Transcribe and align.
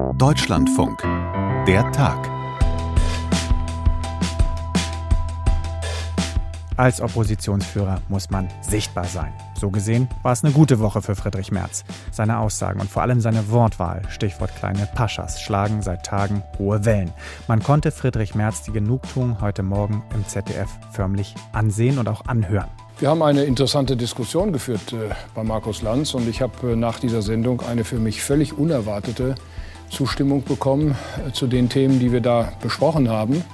Deutschlandfunk. 0.00 1.02
Der 1.66 1.90
Tag. 1.92 2.30
Als 6.76 7.00
Oppositionsführer 7.02 8.00
muss 8.08 8.30
man 8.30 8.48
sichtbar 8.62 9.04
sein. 9.04 9.32
So 9.54 9.70
gesehen 9.70 10.08
war 10.22 10.32
es 10.32 10.42
eine 10.42 10.54
gute 10.54 10.80
Woche 10.80 11.02
für 11.02 11.14
Friedrich 11.14 11.52
Merz. 11.52 11.84
Seine 12.10 12.38
Aussagen 12.38 12.80
und 12.80 12.90
vor 12.90 13.02
allem 13.02 13.20
seine 13.20 13.50
Wortwahl, 13.50 14.02
Stichwort 14.08 14.56
kleine 14.56 14.88
Paschas, 14.94 15.40
schlagen 15.40 15.82
seit 15.82 16.06
Tagen 16.06 16.42
hohe 16.58 16.84
Wellen. 16.86 17.12
Man 17.46 17.62
konnte 17.62 17.90
Friedrich 17.90 18.34
Merz 18.34 18.62
die 18.62 18.72
Genugtuung 18.72 19.40
heute 19.42 19.62
Morgen 19.62 20.02
im 20.14 20.26
ZDF 20.26 20.70
förmlich 20.92 21.34
ansehen 21.52 21.98
und 21.98 22.08
auch 22.08 22.26
anhören. 22.26 22.70
Wir 23.00 23.08
haben 23.10 23.22
eine 23.22 23.44
interessante 23.44 23.96
Diskussion 23.96 24.52
geführt 24.52 24.92
äh, 24.92 25.14
bei 25.34 25.42
Markus 25.42 25.80
Lanz 25.80 26.12
und 26.14 26.28
ich 26.28 26.42
habe 26.42 26.72
äh, 26.72 26.76
nach 26.76 26.98
dieser 27.00 27.22
Sendung 27.22 27.62
eine 27.62 27.84
für 27.84 27.98
mich 27.98 28.22
völlig 28.22 28.58
unerwartete 28.58 29.36
Zustimmung 29.90 30.44
bekommen 30.44 30.96
äh, 31.26 31.32
zu 31.32 31.46
den 31.46 31.68
Themen, 31.68 31.98
die 31.98 32.12
wir 32.12 32.20
da 32.20 32.52
besprochen 32.62 33.08
haben. 33.08 33.44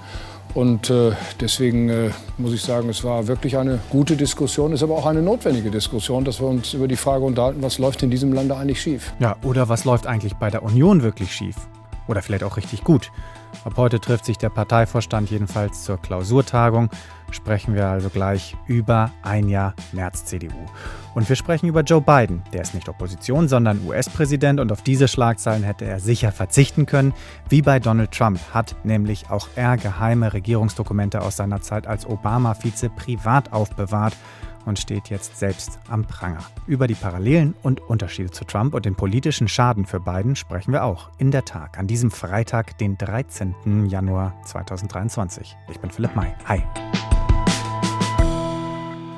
Und 0.54 0.88
äh, 0.88 1.12
deswegen 1.38 1.90
äh, 1.90 2.10
muss 2.38 2.54
ich 2.54 2.62
sagen, 2.62 2.88
es 2.88 3.04
war 3.04 3.26
wirklich 3.26 3.58
eine 3.58 3.78
gute 3.90 4.16
Diskussion, 4.16 4.72
ist 4.72 4.82
aber 4.82 4.94
auch 4.94 5.04
eine 5.04 5.20
notwendige 5.20 5.70
Diskussion, 5.70 6.24
dass 6.24 6.40
wir 6.40 6.46
uns 6.46 6.72
über 6.72 6.88
die 6.88 6.96
Frage 6.96 7.24
unterhalten, 7.24 7.62
was 7.62 7.78
läuft 7.78 8.02
in 8.02 8.10
diesem 8.10 8.32
Lande 8.32 8.56
eigentlich 8.56 8.80
schief. 8.80 9.12
Ja, 9.18 9.36
oder 9.42 9.68
was 9.68 9.84
läuft 9.84 10.06
eigentlich 10.06 10.34
bei 10.34 10.50
der 10.50 10.62
Union 10.62 11.02
wirklich 11.02 11.34
schief? 11.34 11.56
Oder 12.08 12.22
vielleicht 12.22 12.44
auch 12.44 12.56
richtig 12.56 12.84
gut. 12.84 13.10
Ab 13.64 13.74
heute 13.76 14.00
trifft 14.00 14.24
sich 14.24 14.38
der 14.38 14.50
Parteivorstand 14.50 15.30
jedenfalls 15.30 15.84
zur 15.84 15.98
Klausurtagung. 15.98 16.90
Sprechen 17.30 17.74
wir 17.74 17.88
also 17.88 18.08
gleich 18.08 18.56
über 18.66 19.10
ein 19.22 19.48
Jahr 19.48 19.74
März-CDU. 19.92 20.54
Und 21.14 21.28
wir 21.28 21.34
sprechen 21.34 21.66
über 21.66 21.80
Joe 21.80 22.00
Biden. 22.00 22.42
Der 22.52 22.62
ist 22.62 22.74
nicht 22.74 22.88
Opposition, 22.88 23.48
sondern 23.48 23.84
US-Präsident 23.86 24.60
und 24.60 24.70
auf 24.70 24.82
diese 24.82 25.08
Schlagzeilen 25.08 25.64
hätte 25.64 25.84
er 25.84 25.98
sicher 25.98 26.30
verzichten 26.30 26.86
können. 26.86 27.14
Wie 27.48 27.62
bei 27.62 27.80
Donald 27.80 28.12
Trump 28.12 28.38
hat 28.52 28.76
nämlich 28.84 29.30
auch 29.30 29.48
er 29.56 29.76
geheime 29.76 30.32
Regierungsdokumente 30.32 31.20
aus 31.20 31.36
seiner 31.36 31.60
Zeit 31.62 31.86
als 31.86 32.06
Obama-Vize 32.06 32.90
privat 32.90 33.52
aufbewahrt 33.52 34.14
und 34.66 34.78
steht 34.78 35.08
jetzt 35.08 35.38
selbst 35.38 35.78
am 35.88 36.04
Pranger. 36.04 36.44
Über 36.66 36.86
die 36.86 36.94
Parallelen 36.94 37.54
und 37.62 37.80
Unterschiede 37.80 38.30
zu 38.30 38.44
Trump 38.44 38.74
und 38.74 38.84
den 38.84 38.94
politischen 38.94 39.48
Schaden 39.48 39.86
für 39.86 40.00
Biden 40.00 40.36
sprechen 40.36 40.72
wir 40.72 40.84
auch 40.84 41.08
in 41.18 41.30
der 41.30 41.46
Tag 41.46 41.78
an 41.78 41.86
diesem 41.86 42.10
Freitag, 42.10 42.76
den 42.76 42.98
13. 42.98 43.86
Januar 43.88 44.34
2023. 44.44 45.56
Ich 45.70 45.78
bin 45.78 45.90
Philipp 45.90 46.14
May. 46.14 46.34
Hi. 46.44 46.62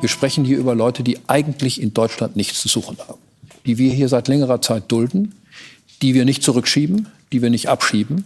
Wir 0.01 0.09
sprechen 0.09 0.45
hier 0.45 0.59
über 0.59 0.77
Leute, 0.77 1.03
die 1.03 1.19
eigentlich 1.27 1.83
in 1.83 1.93
Deutschland 1.93 2.37
nichts 2.37 2.61
zu 2.61 2.69
suchen 2.69 2.97
haben, 3.09 3.19
die 3.67 3.79
wir 3.79 3.93
hier 3.93 4.09
seit 4.09 4.29
längerer 4.29 4.61
Zeit 4.61 4.93
dulden, 4.93 5.35
die 6.03 6.15
wir 6.15 6.25
nicht 6.25 6.45
zurückschieben, 6.45 7.09
die 7.33 7.43
wir 7.43 7.51
nicht 7.51 7.69
abschieben 7.69 8.25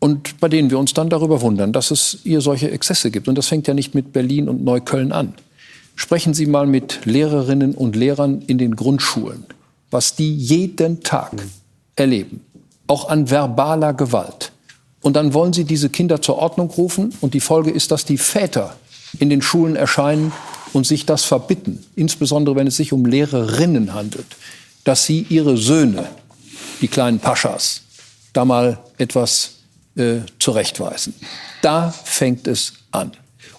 und 0.00 0.40
bei 0.40 0.48
denen 0.48 0.70
wir 0.70 0.78
uns 0.78 0.94
dann 0.94 1.10
darüber 1.10 1.42
wundern, 1.42 1.72
dass 1.72 1.90
es 1.90 2.18
hier 2.24 2.40
solche 2.40 2.70
Exzesse 2.70 3.10
gibt. 3.10 3.28
Und 3.28 3.36
das 3.36 3.46
fängt 3.46 3.68
ja 3.68 3.74
nicht 3.74 3.94
mit 3.94 4.12
Berlin 4.12 4.48
und 4.48 4.64
Neukölln 4.64 5.12
an. 5.12 5.34
Sprechen 6.00 6.32
Sie 6.32 6.46
mal 6.46 6.66
mit 6.66 7.04
Lehrerinnen 7.04 7.74
und 7.74 7.94
Lehrern 7.94 8.40
in 8.46 8.56
den 8.56 8.74
Grundschulen, 8.74 9.44
was 9.90 10.14
die 10.14 10.34
jeden 10.34 11.02
Tag 11.02 11.32
erleben, 11.94 12.40
auch 12.86 13.10
an 13.10 13.28
verbaler 13.28 13.92
Gewalt. 13.92 14.50
Und 15.02 15.14
dann 15.14 15.34
wollen 15.34 15.52
Sie 15.52 15.64
diese 15.64 15.90
Kinder 15.90 16.22
zur 16.22 16.38
Ordnung 16.38 16.70
rufen 16.70 17.12
und 17.20 17.34
die 17.34 17.40
Folge 17.40 17.70
ist, 17.70 17.90
dass 17.90 18.06
die 18.06 18.16
Väter 18.16 18.76
in 19.18 19.28
den 19.28 19.42
Schulen 19.42 19.76
erscheinen 19.76 20.32
und 20.72 20.86
sich 20.86 21.04
das 21.04 21.24
verbitten, 21.24 21.84
insbesondere 21.96 22.56
wenn 22.56 22.66
es 22.66 22.76
sich 22.76 22.94
um 22.94 23.04
Lehrerinnen 23.04 23.92
handelt, 23.92 24.38
dass 24.84 25.04
sie 25.04 25.26
ihre 25.28 25.58
Söhne, 25.58 26.08
die 26.80 26.88
kleinen 26.88 27.18
Paschas, 27.18 27.82
da 28.32 28.46
mal 28.46 28.78
etwas 28.96 29.56
äh, 29.96 30.20
zurechtweisen. 30.38 31.12
Da 31.60 31.90
fängt 31.90 32.46
es 32.46 32.72
an. 32.90 33.12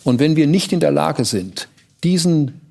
Und 0.03 0.19
wenn 0.19 0.35
wir 0.35 0.47
nicht 0.47 0.73
in 0.73 0.79
der 0.79 0.91
Lage 0.91 1.23
sind, 1.23 1.67
diesen 2.03 2.61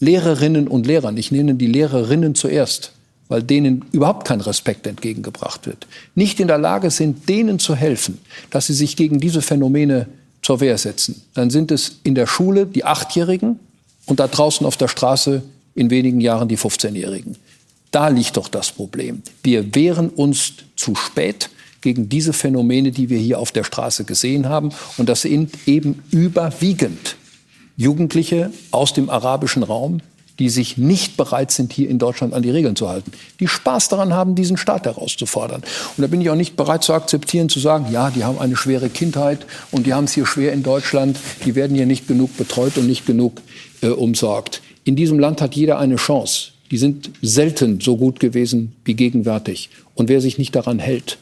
Lehrerinnen 0.00 0.68
und 0.68 0.86
Lehrern, 0.86 1.16
ich 1.16 1.32
nenne 1.32 1.54
die 1.54 1.66
Lehrerinnen 1.66 2.34
zuerst, 2.34 2.92
weil 3.28 3.42
denen 3.42 3.84
überhaupt 3.92 4.26
kein 4.26 4.40
Respekt 4.40 4.86
entgegengebracht 4.86 5.66
wird, 5.66 5.86
nicht 6.14 6.40
in 6.40 6.48
der 6.48 6.58
Lage 6.58 6.90
sind, 6.90 7.28
denen 7.28 7.58
zu 7.58 7.74
helfen, 7.74 8.18
dass 8.50 8.66
sie 8.66 8.74
sich 8.74 8.96
gegen 8.96 9.18
diese 9.18 9.40
Phänomene 9.40 10.06
zur 10.42 10.60
Wehr 10.60 10.76
setzen, 10.76 11.22
dann 11.32 11.50
sind 11.50 11.70
es 11.72 12.00
in 12.04 12.14
der 12.14 12.26
Schule 12.26 12.66
die 12.66 12.84
Achtjährigen 12.84 13.58
und 14.06 14.20
da 14.20 14.28
draußen 14.28 14.66
auf 14.66 14.76
der 14.76 14.88
Straße 14.88 15.42
in 15.74 15.90
wenigen 15.90 16.20
Jahren 16.20 16.48
die 16.48 16.58
15-Jährigen. 16.58 17.36
Da 17.90 18.08
liegt 18.08 18.36
doch 18.36 18.48
das 18.48 18.72
Problem. 18.72 19.22
Wir 19.42 19.74
wehren 19.74 20.10
uns 20.10 20.54
zu 20.76 20.94
spät 20.94 21.48
gegen 21.80 22.08
diese 22.08 22.32
Phänomene, 22.32 22.90
die 22.90 23.08
wir 23.08 23.18
hier 23.18 23.38
auf 23.38 23.52
der 23.52 23.64
Straße 23.64 24.04
gesehen 24.04 24.48
haben. 24.48 24.70
Und 24.96 25.08
das 25.08 25.22
sind 25.22 25.52
eben 25.66 26.02
überwiegend 26.10 27.16
Jugendliche 27.76 28.50
aus 28.70 28.92
dem 28.92 29.10
arabischen 29.10 29.62
Raum, 29.62 30.00
die 30.38 30.48
sich 30.48 30.76
nicht 30.76 31.16
bereit 31.16 31.50
sind, 31.50 31.72
hier 31.72 31.88
in 31.88 31.98
Deutschland 31.98 32.34
an 32.34 32.42
die 32.42 32.50
Regeln 32.50 32.74
zu 32.74 32.88
halten, 32.88 33.12
die 33.38 33.46
Spaß 33.46 33.88
daran 33.88 34.12
haben, 34.12 34.34
diesen 34.34 34.56
Staat 34.56 34.84
herauszufordern. 34.84 35.62
Und 35.96 36.02
da 36.02 36.06
bin 36.06 36.20
ich 36.20 36.30
auch 36.30 36.34
nicht 36.34 36.56
bereit 36.56 36.82
zu 36.82 36.92
akzeptieren, 36.92 37.48
zu 37.48 37.60
sagen, 37.60 37.86
ja, 37.92 38.10
die 38.10 38.24
haben 38.24 38.38
eine 38.38 38.56
schwere 38.56 38.88
Kindheit 38.88 39.46
und 39.70 39.86
die 39.86 39.94
haben 39.94 40.04
es 40.04 40.12
hier 40.12 40.26
schwer 40.26 40.52
in 40.52 40.62
Deutschland, 40.62 41.18
die 41.44 41.54
werden 41.54 41.76
hier 41.76 41.86
nicht 41.86 42.08
genug 42.08 42.36
betreut 42.36 42.76
und 42.78 42.86
nicht 42.86 43.06
genug 43.06 43.40
äh, 43.80 43.88
umsorgt. 43.88 44.60
In 44.82 44.96
diesem 44.96 45.18
Land 45.18 45.40
hat 45.40 45.54
jeder 45.54 45.78
eine 45.78 45.96
Chance. 45.96 46.50
Die 46.70 46.78
sind 46.78 47.10
selten 47.22 47.80
so 47.80 47.96
gut 47.96 48.18
gewesen 48.18 48.74
wie 48.84 48.94
gegenwärtig. 48.94 49.70
Und 49.94 50.08
wer 50.08 50.20
sich 50.20 50.38
nicht 50.38 50.56
daran 50.56 50.78
hält, 50.78 51.18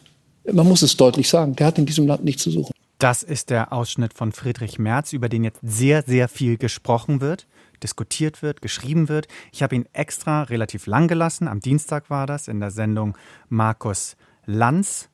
man 0.51 0.67
muss 0.67 0.83
es 0.83 0.97
deutlich 0.97 1.29
sagen, 1.29 1.55
der 1.57 1.67
hat 1.67 1.79
in 1.79 1.87
diesem 1.87 2.07
Land 2.07 2.25
nichts 2.25 2.43
zu 2.43 2.51
suchen. 2.51 2.72
Das 3.03 3.25
ist 3.25 3.51
der 3.51 3.73
Ausschnitt 3.73 4.15
von 4.15 4.31
Friedrich 4.31 4.79
Merz, 4.79 5.13
über 5.13 5.29
den 5.29 5.43
jetzt 5.43 5.59
sehr, 5.61 6.05
sehr 6.05 6.29
viel 6.29 6.57
gesprochen 6.57 7.21
wird, 7.21 7.49
diskutiert 7.83 8.43
wird, 8.43 8.63
geschrieben 8.63 9.09
wird. 9.09 9.27
Ich 9.51 9.65
habe 9.65 9.75
ihn 9.75 9.89
extra 9.93 10.45
relativ 10.45 10.87
lang 10.87 11.09
gelassen. 11.09 11.49
Am 11.49 11.59
Dienstag 11.59 12.11
war 12.11 12.29
das 12.29 12.47
in 12.47 12.61
der 12.61 12.71
Sendung 12.71 13.19
Markus 13.49 14.17
Lanz. 14.47 15.11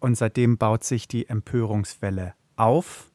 Und 0.00 0.16
seitdem 0.16 0.58
baut 0.58 0.84
sich 0.84 1.08
die 1.08 1.30
Empörungswelle 1.30 2.34
auf. 2.56 3.10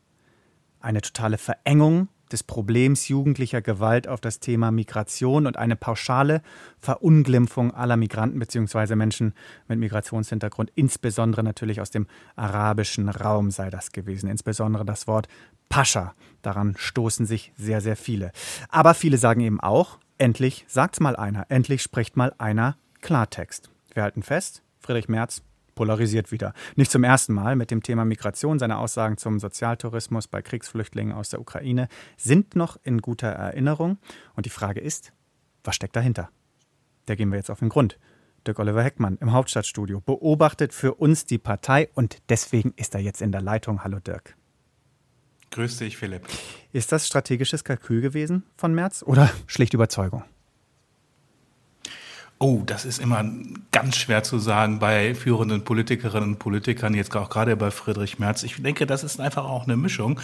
Eine 0.80 1.02
totale 1.02 1.38
Verengung 1.38 2.08
des 2.32 2.44
Problems 2.44 3.08
jugendlicher 3.08 3.62
Gewalt 3.62 4.08
auf 4.08 4.22
das 4.22 4.40
Thema 4.40 4.72
Migration 4.72 5.48
und 5.48 5.58
eine 5.58 5.76
pauschale 5.76 6.42
Verunglimpfung 6.80 7.74
aller 7.74 7.98
Migranten 7.98 8.40
bzw. 8.40 8.96
Menschen 8.96 9.34
mit 9.68 9.80
Migrationshintergrund, 9.80 10.72
insbesondere 10.76 11.44
natürlich 11.44 11.82
aus 11.82 11.92
dem 11.92 12.08
arabischen 12.36 13.10
Raum 13.10 13.52
sei 13.52 13.70
das 13.70 13.92
gewesen, 13.92 14.30
insbesondere 14.30 14.86
das 14.86 15.08
Wort 15.08 15.28
Pascha. 15.70 16.14
Daran 16.42 16.76
stoßen 16.78 17.26
sich 17.26 17.52
sehr, 17.58 17.82
sehr 17.82 17.96
viele. 17.96 18.32
Aber 18.70 18.94
viele 18.94 19.18
sagen 19.18 19.42
eben 19.42 19.60
auch, 19.60 20.00
endlich 20.18 20.66
sagt's 20.68 21.00
mal 21.00 21.16
einer, 21.16 21.46
endlich 21.50 21.82
spricht 21.82 22.18
mal 22.18 22.34
einer 22.38 22.78
Klartext. 23.02 23.70
Wir 23.94 24.04
halten 24.04 24.24
fest, 24.24 24.62
Friedrich 24.80 25.10
Merz 25.10 25.42
polarisiert 25.76 26.32
wieder. 26.32 26.54
Nicht 26.76 26.90
zum 26.90 27.04
ersten 27.04 27.34
Mal 27.34 27.56
mit 27.56 27.70
dem 27.70 27.84
Thema 27.84 28.06
Migration. 28.06 28.58
Seine 28.58 28.78
Aussagen 28.78 29.18
zum 29.18 29.40
Sozialtourismus 29.40 30.28
bei 30.28 30.42
Kriegsflüchtlingen 30.42 31.14
aus 31.14 31.30
der 31.30 31.42
Ukraine 31.42 31.88
sind 32.18 32.56
noch 32.56 32.78
in 32.84 33.02
guter 33.02 33.28
Erinnerung. 33.28 33.98
Und 34.36 34.46
die 34.46 34.52
Frage 34.52 34.80
ist, 34.80 35.14
was 35.64 35.76
steckt 35.76 35.96
dahinter? 35.96 36.30
Da 37.06 37.16
gehen 37.16 37.30
wir 37.30 37.38
jetzt 37.38 37.52
auf 37.52 37.60
den 37.60 37.70
Grund. 37.70 38.00
Dirk 38.48 38.60
Oliver 38.60 38.84
Heckmann 38.84 39.18
im 39.22 39.32
Hauptstadtstudio 39.32 40.02
beobachtet 40.02 40.74
für 40.74 40.96
uns 40.96 41.26
die 41.26 41.38
Partei 41.38 41.90
und 41.94 42.22
deswegen 42.30 42.74
ist 42.76 42.94
er 42.94 43.02
jetzt 43.02 43.22
in 43.22 43.32
der 43.32 43.42
Leitung. 43.42 43.84
Hallo 43.84 44.00
Dirk. 44.00 44.36
Grüß 45.52 45.78
dich, 45.78 45.98
Philipp. 45.98 46.28
Ist 46.74 46.92
das 46.92 47.08
strategisches 47.08 47.64
Kalkül 47.64 48.02
gewesen 48.02 48.44
von 48.58 48.74
März 48.74 49.04
oder 49.04 49.30
schlicht 49.48 49.74
Überzeugung? 49.74 50.24
Oh, 52.48 52.62
das 52.64 52.86
ist 52.86 53.00
immer 53.00 53.26
ganz 53.72 53.98
schwer 53.98 54.22
zu 54.22 54.38
sagen 54.38 54.78
bei 54.78 55.16
führenden 55.16 55.64
Politikerinnen 55.64 56.34
und 56.34 56.38
Politikern, 56.38 56.94
jetzt 56.94 57.16
auch 57.16 57.28
gerade 57.28 57.58
bei 57.58 57.72
Friedrich 57.72 58.20
Merz. 58.20 58.44
Ich 58.44 58.62
denke, 58.62 58.86
das 58.86 59.04
ist 59.04 59.20
einfach 59.20 59.46
auch 59.46 59.64
eine 59.64 59.76
Mischung. 59.76 60.22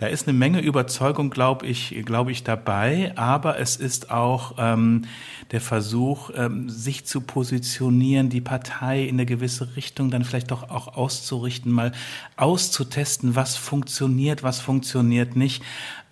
Da 0.00 0.06
ist 0.06 0.26
eine 0.26 0.38
Menge 0.38 0.60
Überzeugung, 0.60 1.28
glaube 1.28 1.66
ich, 1.66 1.94
glaube 2.06 2.32
ich, 2.32 2.42
dabei, 2.42 3.12
aber 3.16 3.58
es 3.58 3.76
ist 3.76 4.10
auch 4.10 4.54
ähm, 4.56 5.04
der 5.50 5.60
Versuch, 5.60 6.30
ähm, 6.34 6.70
sich 6.70 7.04
zu 7.04 7.20
positionieren, 7.20 8.30
die 8.30 8.40
Partei 8.40 9.02
in 9.02 9.16
eine 9.16 9.26
gewisse 9.26 9.76
Richtung 9.76 10.10
dann 10.10 10.24
vielleicht 10.24 10.52
doch 10.52 10.70
auch 10.70 10.96
auszurichten, 10.96 11.70
mal 11.70 11.92
auszutesten, 12.38 13.36
was 13.36 13.58
funktioniert, 13.58 14.42
was 14.42 14.58
funktioniert 14.58 15.36
nicht. 15.36 15.62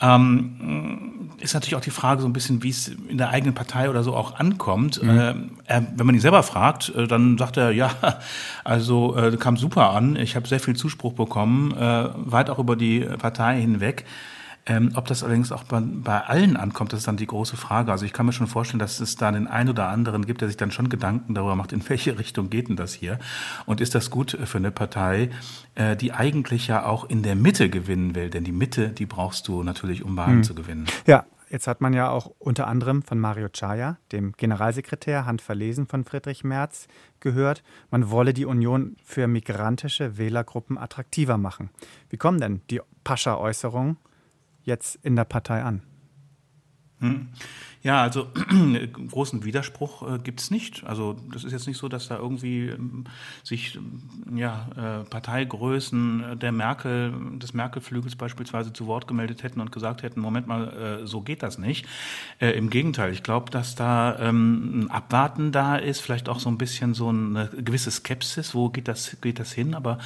Ähm, 0.00 1.31
ist 1.40 1.55
natürlich 1.55 1.75
auch 1.75 1.81
die 1.81 1.90
Frage 1.90 2.20
so 2.20 2.29
ein 2.29 2.32
bisschen, 2.32 2.62
wie 2.62 2.70
es 2.70 2.88
in 2.88 3.17
der 3.17 3.31
eigenen 3.31 3.55
Partei 3.55 3.88
oder 3.90 4.05
so 4.05 4.14
auch 4.14 4.38
ankommt. 4.38 5.02
Mhm. 5.02 5.50
Äh, 5.64 5.82
wenn 5.96 6.06
man 6.06 6.14
ihn 6.14 6.20
selber 6.20 6.43
fragt, 6.43 6.90
äh, 6.90 7.08
dann 7.08 7.38
sagt 7.38 7.56
er, 7.56 7.70
ja, 7.70 7.90
also 8.69 9.17
äh, 9.17 9.35
kam 9.38 9.56
super 9.56 9.91
an. 9.91 10.15
Ich 10.17 10.37
habe 10.37 10.47
sehr 10.47 10.61
viel 10.61 10.76
Zuspruch 10.76 11.15
bekommen, 11.15 11.73
äh, 11.73 12.09
weit 12.15 12.50
auch 12.50 12.59
über 12.59 12.76
die 12.76 13.00
Partei 13.00 13.61
hinweg. 13.61 14.05
Ähm, 14.67 14.93
ob 14.94 15.06
das 15.06 15.23
allerdings 15.23 15.50
auch 15.50 15.65
bei, 15.65 15.81
bei, 15.81 16.20
allen 16.20 16.59
ankommt, 16.59 16.93
das 16.93 16.99
ist 16.99 17.09
dann 17.09 17.17
die 17.17 17.26
große 17.26 17.56
Frage. 17.56 17.91
Also 17.91 18.05
ich 18.05 18.12
kann 18.12 18.26
mir 18.26 18.32
schon 18.32 18.47
vorstellen, 18.47 18.79
dass 18.79 19.00
es 19.00 19.17
da 19.17 19.32
den 19.32 19.47
einen 19.47 19.70
oder 19.70 19.88
anderen 19.88 20.26
gibt, 20.26 20.43
der 20.43 20.49
sich 20.49 20.59
dann 20.59 20.70
schon 20.70 20.91
Gedanken 20.91 21.32
darüber 21.32 21.56
macht, 21.56 21.73
in 21.73 21.88
welche 21.88 22.19
Richtung 22.19 22.50
geht 22.50 22.69
denn 22.69 22.76
das 22.76 22.93
hier? 22.93 23.19
Und 23.65 23.81
ist 23.81 23.94
das 23.94 24.11
gut 24.11 24.37
für 24.44 24.59
eine 24.59 24.71
Partei, 24.71 25.31
äh, 25.75 25.97
die 25.97 26.12
eigentlich 26.12 26.67
ja 26.67 26.85
auch 26.85 27.09
in 27.09 27.23
der 27.23 27.37
Mitte 27.37 27.71
gewinnen 27.71 28.14
will? 28.14 28.29
Denn 28.29 28.44
die 28.44 28.53
Mitte, 28.53 28.91
die 28.91 29.06
brauchst 29.06 29.49
du 29.49 29.62
natürlich, 29.62 30.05
um 30.05 30.14
Wahlen 30.19 30.37
hm. 30.37 30.44
zu 30.44 30.55
gewinnen. 30.55 30.85
Ja, 31.06 31.25
Jetzt 31.50 31.67
hat 31.67 31.81
man 31.81 31.95
ja 31.95 32.11
auch 32.11 32.33
unter 32.39 32.67
anderem 32.67 33.03
von 33.03 33.19
Mario 33.19 33.49
Chaya, 33.49 33.97
dem 34.12 34.33
Generalsekretär, 34.33 35.25
handverlesen 35.25 35.87
von 35.87 36.05
Friedrich 36.05 36.45
Merz, 36.45 36.89
gehört, 37.21 37.62
man 37.91 38.11
wolle 38.11 38.35
die 38.35 38.45
Union 38.45 38.97
für 39.03 39.27
migrantische 39.27 40.19
Wählergruppen 40.19 40.77
attraktiver 40.77 41.39
machen. 41.39 41.71
Wie 42.11 42.19
kommen 42.19 42.41
denn 42.41 42.61
die 42.71 42.81
Pascha-Äußerungen 43.05 43.97
jetzt 44.62 44.97
in 45.03 45.17
der 45.17 45.25
Partei 45.25 45.62
an? 45.62 45.83
Ja, 47.83 48.03
also 48.03 48.27
großen 49.11 49.45
Widerspruch 49.45 50.15
äh, 50.15 50.19
gibt 50.19 50.41
es 50.41 50.51
nicht. 50.51 50.85
Also 50.85 51.17
das 51.33 51.45
ist 51.45 51.53
jetzt 51.53 51.69
nicht 51.69 51.79
so, 51.79 51.89
dass 51.89 52.09
da 52.09 52.19
irgendwie 52.19 52.67
ähm, 52.67 53.05
sich 53.45 53.77
ähm, 53.77 54.37
ja, 54.37 54.69
äh, 54.77 55.05
Parteigrößen 55.05 56.39
der 56.41 56.51
Merkel, 56.51 57.13
des 57.39 57.55
Merkel-Flügels 57.55 58.17
beispielsweise 58.17 58.73
zu 58.73 58.87
Wort 58.89 59.07
gemeldet 59.07 59.45
hätten 59.45 59.61
und 59.61 59.71
gesagt 59.71 60.03
hätten, 60.03 60.21
Moment 60.21 60.49
mal, 60.49 61.03
äh, 61.03 61.07
so 61.07 61.21
geht 61.21 61.43
das 61.45 61.59
nicht. 61.59 61.87
Äh, 62.41 62.51
Im 62.51 62.69
Gegenteil, 62.69 63.13
ich 63.13 63.23
glaube, 63.23 63.51
dass 63.51 63.77
da 63.77 64.19
ähm, 64.19 64.81
ein 64.81 64.91
Abwarten 64.91 65.53
da 65.53 65.77
ist, 65.77 66.01
vielleicht 66.01 66.29
auch 66.29 66.41
so 66.41 66.49
ein 66.49 66.59
bisschen 66.59 66.95
so 66.95 67.11
eine 67.11 67.49
gewisse 67.49 67.93
Skepsis, 67.93 68.55
wo 68.55 68.71
geht 68.71 68.89
das, 68.89 69.19
geht 69.21 69.39
das 69.39 69.53
hin? 69.53 69.75
Aber 69.75 69.99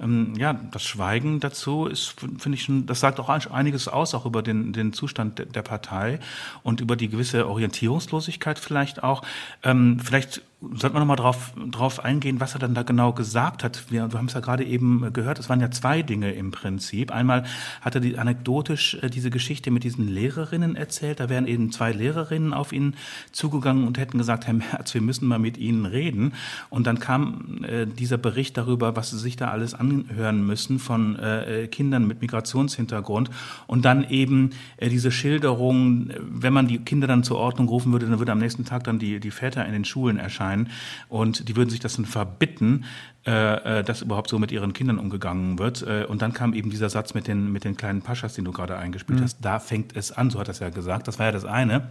ähm, 0.00 0.32
ja, 0.38 0.54
das 0.54 0.84
Schweigen 0.84 1.40
dazu 1.40 1.84
ist, 1.84 2.14
finde 2.38 2.54
ich, 2.54 2.62
schon, 2.62 2.86
das 2.86 3.00
sagt 3.00 3.20
auch 3.20 3.28
einiges 3.28 3.86
aus, 3.86 4.14
auch 4.14 4.24
über 4.24 4.42
den, 4.42 4.72
den 4.72 4.94
Zustand 4.94 5.54
der 5.54 5.62
Partei 5.62 6.20
und 6.62 6.80
über 6.80 6.96
die 6.96 7.17
gewisse 7.18 7.48
Orientierungslosigkeit 7.48 8.58
vielleicht 8.58 9.02
auch. 9.02 9.22
Ähm, 9.64 9.98
vielleicht 10.02 10.42
sollte 10.60 10.90
man 10.90 11.02
nochmal 11.02 11.16
drauf, 11.16 11.52
drauf 11.70 12.04
eingehen, 12.04 12.40
was 12.40 12.54
er 12.54 12.58
dann 12.58 12.74
da 12.74 12.82
genau 12.82 13.12
gesagt 13.12 13.62
hat. 13.62 13.84
Wir, 13.90 14.10
wir 14.10 14.18
haben 14.18 14.26
es 14.26 14.34
ja 14.34 14.40
gerade 14.40 14.64
eben 14.64 15.12
gehört, 15.12 15.38
es 15.38 15.48
waren 15.48 15.60
ja 15.60 15.70
zwei 15.70 16.02
Dinge 16.02 16.32
im 16.32 16.50
Prinzip. 16.50 17.12
Einmal 17.12 17.44
hat 17.80 17.94
er 17.94 18.00
die, 18.00 18.18
anekdotisch 18.18 18.98
äh, 19.00 19.08
diese 19.08 19.30
Geschichte 19.30 19.70
mit 19.70 19.84
diesen 19.84 20.08
Lehrerinnen 20.08 20.74
erzählt. 20.74 21.20
Da 21.20 21.28
wären 21.28 21.46
eben 21.46 21.70
zwei 21.70 21.92
Lehrerinnen 21.92 22.52
auf 22.52 22.72
ihn 22.72 22.94
zugegangen 23.30 23.86
und 23.86 23.98
hätten 23.98 24.18
gesagt, 24.18 24.48
Herr 24.48 24.54
Merz, 24.54 24.92
wir 24.94 25.00
müssen 25.00 25.28
mal 25.28 25.38
mit 25.38 25.58
Ihnen 25.58 25.86
reden. 25.86 26.32
Und 26.70 26.88
dann 26.88 26.98
kam 26.98 27.62
äh, 27.62 27.86
dieser 27.86 28.18
Bericht 28.18 28.56
darüber, 28.56 28.96
was 28.96 29.10
Sie 29.10 29.18
sich 29.18 29.36
da 29.36 29.50
alles 29.50 29.74
anhören 29.74 30.44
müssen 30.44 30.80
von 30.80 31.16
äh, 31.20 31.68
Kindern 31.68 32.08
mit 32.08 32.20
Migrationshintergrund. 32.20 33.30
Und 33.68 33.84
dann 33.84 34.08
eben 34.10 34.50
äh, 34.78 34.88
diese 34.88 35.12
Schilderung, 35.12 36.10
wenn 36.18 36.52
man 36.52 36.66
die 36.66 36.78
Kinder 36.78 37.06
dann 37.06 37.22
zur 37.22 37.38
Ordnung 37.38 37.68
rufen 37.68 37.92
würde, 37.92 38.06
dann 38.06 38.18
würde 38.18 38.32
am 38.32 38.38
nächsten 38.38 38.64
Tag 38.64 38.82
dann 38.82 38.98
die, 38.98 39.20
die 39.20 39.30
Väter 39.30 39.64
in 39.64 39.72
den 39.72 39.84
Schulen 39.84 40.16
erscheinen 40.16 40.47
sein 40.48 40.68
und 41.08 41.48
die 41.48 41.56
würden 41.56 41.70
sich 41.70 41.80
das 41.80 41.96
dann 41.96 42.06
verbitten, 42.06 42.84
äh, 43.26 43.80
äh, 43.80 43.84
dass 43.84 44.02
überhaupt 44.02 44.30
so 44.30 44.38
mit 44.38 44.52
ihren 44.52 44.72
Kindern 44.72 44.98
umgegangen 44.98 45.58
wird. 45.58 45.82
Äh, 45.82 46.06
und 46.08 46.22
dann 46.22 46.32
kam 46.32 46.54
eben 46.54 46.70
dieser 46.70 46.88
Satz 46.88 47.14
mit 47.14 47.26
den, 47.26 47.52
mit 47.52 47.64
den 47.64 47.76
kleinen 47.76 48.02
Paschas, 48.02 48.34
den 48.34 48.44
du 48.44 48.52
gerade 48.52 48.76
eingespielt 48.76 49.20
mhm. 49.20 49.24
hast. 49.24 49.38
Da 49.40 49.58
fängt 49.58 49.96
es 49.96 50.12
an, 50.12 50.30
so 50.30 50.38
hat 50.38 50.48
er 50.48 50.52
es 50.52 50.60
ja 50.60 50.70
gesagt. 50.70 51.08
Das 51.08 51.18
war 51.18 51.26
ja 51.26 51.32
das 51.32 51.44
eine. 51.44 51.88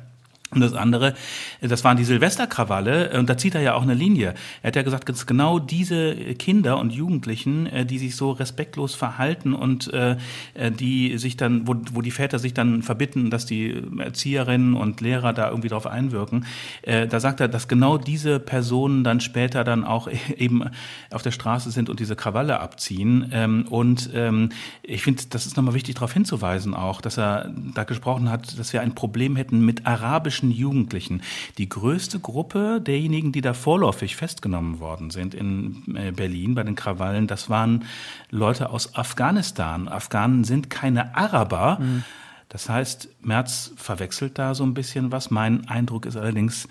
Und 0.49 0.61
das 0.61 0.73
andere, 0.73 1.13
das 1.59 1.83
waren 1.83 1.97
die 1.97 2.05
Silvesterkrawalle, 2.05 3.11
und 3.19 3.29
da 3.29 3.37
zieht 3.37 3.53
er 3.55 3.61
ja 3.61 3.73
auch 3.73 3.81
eine 3.81 3.93
Linie. 3.93 4.33
Er 4.61 4.69
hat 4.69 4.77
ja 4.77 4.81
gesagt, 4.81 5.09
dass 5.09 5.25
genau 5.25 5.59
diese 5.59 6.15
Kinder 6.35 6.79
und 6.79 6.93
Jugendlichen, 6.93 7.67
äh, 7.67 7.85
die 7.85 7.97
sich 7.97 8.15
so 8.15 8.31
respektlos 8.31 8.95
verhalten 8.95 9.53
und 9.53 9.93
äh, 9.93 10.15
äh, 10.53 10.71
die 10.71 11.17
sich 11.17 11.35
dann, 11.35 11.67
wo, 11.67 11.75
wo 11.91 12.01
die 12.01 12.11
Väter 12.11 12.39
sich 12.39 12.53
dann 12.53 12.81
verbitten, 12.81 13.29
dass 13.29 13.45
die 13.45 13.83
Erzieherinnen 13.97 14.75
und 14.75 15.01
Lehrer 15.01 15.33
da 15.33 15.49
irgendwie 15.49 15.69
drauf 15.69 15.85
einwirken, 15.85 16.45
da 16.83 17.19
sagt 17.19 17.39
er, 17.39 17.47
dass 17.47 17.67
genau 17.67 17.97
diese 17.97 18.39
Personen 18.39 19.03
dann 19.03 19.19
später 19.19 19.63
dann 19.63 19.83
auch 19.83 20.07
eben 20.37 20.63
auf 21.11 21.21
der 21.21 21.31
Straße 21.31 21.71
sind 21.71 21.89
und 21.89 21.99
diese 21.99 22.15
Krawalle 22.15 22.59
abziehen. 22.59 23.29
Ähm, 23.31 23.65
und 23.69 24.09
ähm, 24.13 24.49
ich 24.83 25.03
finde, 25.03 25.23
das 25.29 25.45
ist 25.45 25.57
nochmal 25.57 25.73
wichtig 25.73 25.95
darauf 25.95 26.13
hinzuweisen 26.13 26.73
auch, 26.73 27.01
dass 27.01 27.17
er 27.17 27.51
da 27.73 27.83
gesprochen 27.83 28.29
hat, 28.29 28.57
dass 28.57 28.73
wir 28.73 28.81
ein 28.81 28.95
Problem 28.95 29.35
hätten 29.35 29.65
mit 29.65 29.85
arabisch 29.85 30.36
arabischen 30.37 30.51
Jugendlichen. 30.51 31.21
Die 31.57 31.69
größte 31.69 32.19
Gruppe 32.19 32.79
derjenigen, 32.81 33.31
die 33.31 33.41
da 33.41 33.53
vorläufig 33.53 34.15
festgenommen 34.15 34.79
worden 34.79 35.09
sind 35.09 35.33
in 35.33 35.95
äh, 35.95 36.11
Berlin 36.11 36.55
bei 36.55 36.63
den 36.63 36.75
Krawallen, 36.75 37.27
das 37.27 37.49
waren 37.49 37.85
Leute 38.29 38.69
aus 38.69 38.95
Afghanistan. 38.95 39.87
Afghanen 39.87 40.43
sind 40.43 40.69
keine 40.69 41.15
Araber. 41.15 41.79
Mhm. 41.79 42.03
Das 42.49 42.69
heißt, 42.69 43.09
Merz 43.21 43.73
verwechselt 43.75 44.37
da 44.37 44.55
so 44.55 44.63
ein 44.63 44.73
bisschen 44.73 45.11
was. 45.11 45.31
Mein 45.31 45.67
Eindruck 45.67 46.05
ist 46.05 46.15
allerdings, 46.15 46.67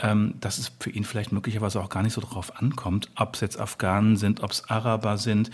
ähm, 0.00 0.34
dass 0.40 0.58
es 0.58 0.72
für 0.80 0.90
ihn 0.90 1.04
vielleicht 1.04 1.32
möglicherweise 1.32 1.80
auch 1.80 1.88
gar 1.88 2.02
nicht 2.02 2.14
so 2.14 2.20
drauf 2.20 2.60
ankommt, 2.60 3.08
ob 3.16 3.34
es 3.34 3.40
jetzt 3.40 3.60
Afghanen 3.60 4.16
sind, 4.16 4.42
ob 4.42 4.50
es 4.50 4.68
Araber 4.68 5.18
sind. 5.18 5.50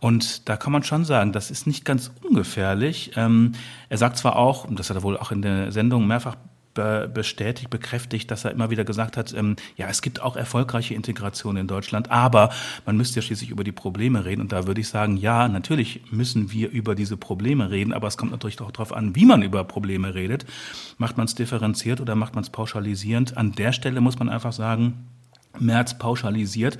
Und 0.00 0.48
da 0.48 0.56
kann 0.56 0.72
man 0.72 0.82
schon 0.82 1.04
sagen, 1.04 1.30
das 1.30 1.52
ist 1.52 1.68
nicht 1.68 1.84
ganz 1.84 2.10
ungefährlich. 2.22 3.12
Ähm, 3.14 3.52
er 3.88 3.98
sagt 3.98 4.18
zwar 4.18 4.34
auch, 4.34 4.64
und 4.64 4.78
das 4.80 4.90
hat 4.90 4.96
er 4.96 5.04
wohl 5.04 5.16
auch 5.16 5.30
in 5.30 5.42
der 5.42 5.70
Sendung 5.70 6.08
mehrfach 6.08 6.36
bestätigt, 6.74 7.70
bekräftigt, 7.70 8.30
dass 8.30 8.44
er 8.44 8.50
immer 8.50 8.70
wieder 8.70 8.84
gesagt 8.84 9.16
hat, 9.16 9.34
ähm, 9.34 9.56
ja, 9.76 9.88
es 9.88 10.02
gibt 10.02 10.22
auch 10.22 10.36
erfolgreiche 10.36 10.94
Integration 10.94 11.56
in 11.56 11.66
Deutschland, 11.66 12.10
aber 12.10 12.50
man 12.86 12.96
müsste 12.96 13.16
ja 13.16 13.22
schließlich 13.22 13.50
über 13.50 13.64
die 13.64 13.72
Probleme 13.72 14.24
reden. 14.24 14.40
Und 14.40 14.52
da 14.52 14.66
würde 14.66 14.80
ich 14.80 14.88
sagen, 14.88 15.16
ja, 15.16 15.48
natürlich 15.48 16.00
müssen 16.10 16.52
wir 16.52 16.70
über 16.70 16.94
diese 16.94 17.16
Probleme 17.16 17.70
reden, 17.70 17.92
aber 17.92 18.08
es 18.08 18.16
kommt 18.16 18.32
natürlich 18.32 18.60
auch 18.60 18.70
darauf 18.70 18.92
an, 18.92 19.14
wie 19.14 19.26
man 19.26 19.42
über 19.42 19.64
Probleme 19.64 20.14
redet. 20.14 20.46
Macht 20.98 21.16
man 21.16 21.26
es 21.26 21.34
differenziert 21.34 22.00
oder 22.00 22.14
macht 22.14 22.34
man 22.34 22.44
es 22.44 22.50
pauschalisierend? 22.50 23.36
An 23.36 23.52
der 23.52 23.72
Stelle 23.72 24.00
muss 24.00 24.18
man 24.18 24.28
einfach 24.28 24.52
sagen, 24.52 25.08
März 25.58 25.98
pauschalisiert 25.98 26.78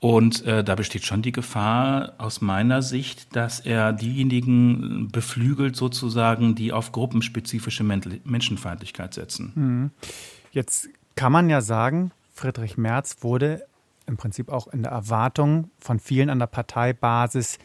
und 0.00 0.46
äh, 0.46 0.64
da 0.64 0.74
besteht 0.76 1.04
schon 1.04 1.20
die 1.20 1.30
Gefahr 1.30 2.14
aus 2.16 2.40
meiner 2.40 2.80
Sicht, 2.80 3.36
dass 3.36 3.60
er 3.60 3.92
diejenigen 3.92 5.08
beflügelt 5.12 5.76
sozusagen, 5.76 6.54
die 6.54 6.72
auf 6.72 6.90
gruppenspezifische 6.90 7.84
Menschenfeindlichkeit 7.84 9.12
setzen. 9.12 9.52
Mhm. 9.54 9.90
Jetzt 10.52 10.88
kann 11.16 11.32
man 11.32 11.50
ja 11.50 11.60
sagen, 11.60 12.12
Friedrich 12.32 12.78
Merz 12.78 13.18
wurde 13.20 13.66
im 14.06 14.16
Prinzip 14.16 14.48
auch 14.48 14.68
in 14.68 14.82
der 14.82 14.92
Erwartung 14.92 15.70
von 15.78 16.00
vielen 16.00 16.30
an 16.30 16.38
der 16.38 16.46
Parteibasis 16.46 17.58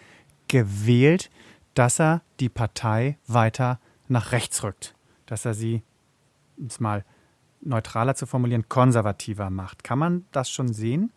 gewählt, 0.49 1.31
dass 1.73 1.99
er 1.99 2.21
die 2.41 2.49
Partei 2.49 3.17
weiter 3.27 3.79
nach 4.09 4.33
rechts 4.33 4.61
rückt, 4.61 4.93
dass 5.25 5.45
er 5.45 5.53
sie, 5.53 5.83
um 6.57 6.65
es 6.65 6.81
mal 6.81 7.05
neutraler 7.61 8.15
zu 8.15 8.25
formulieren, 8.25 8.67
konservativer 8.67 9.49
macht. 9.49 9.85
Kann 9.85 9.99
man 9.99 10.25
das 10.33 10.49
schon 10.49 10.73
sehen? 10.73 11.11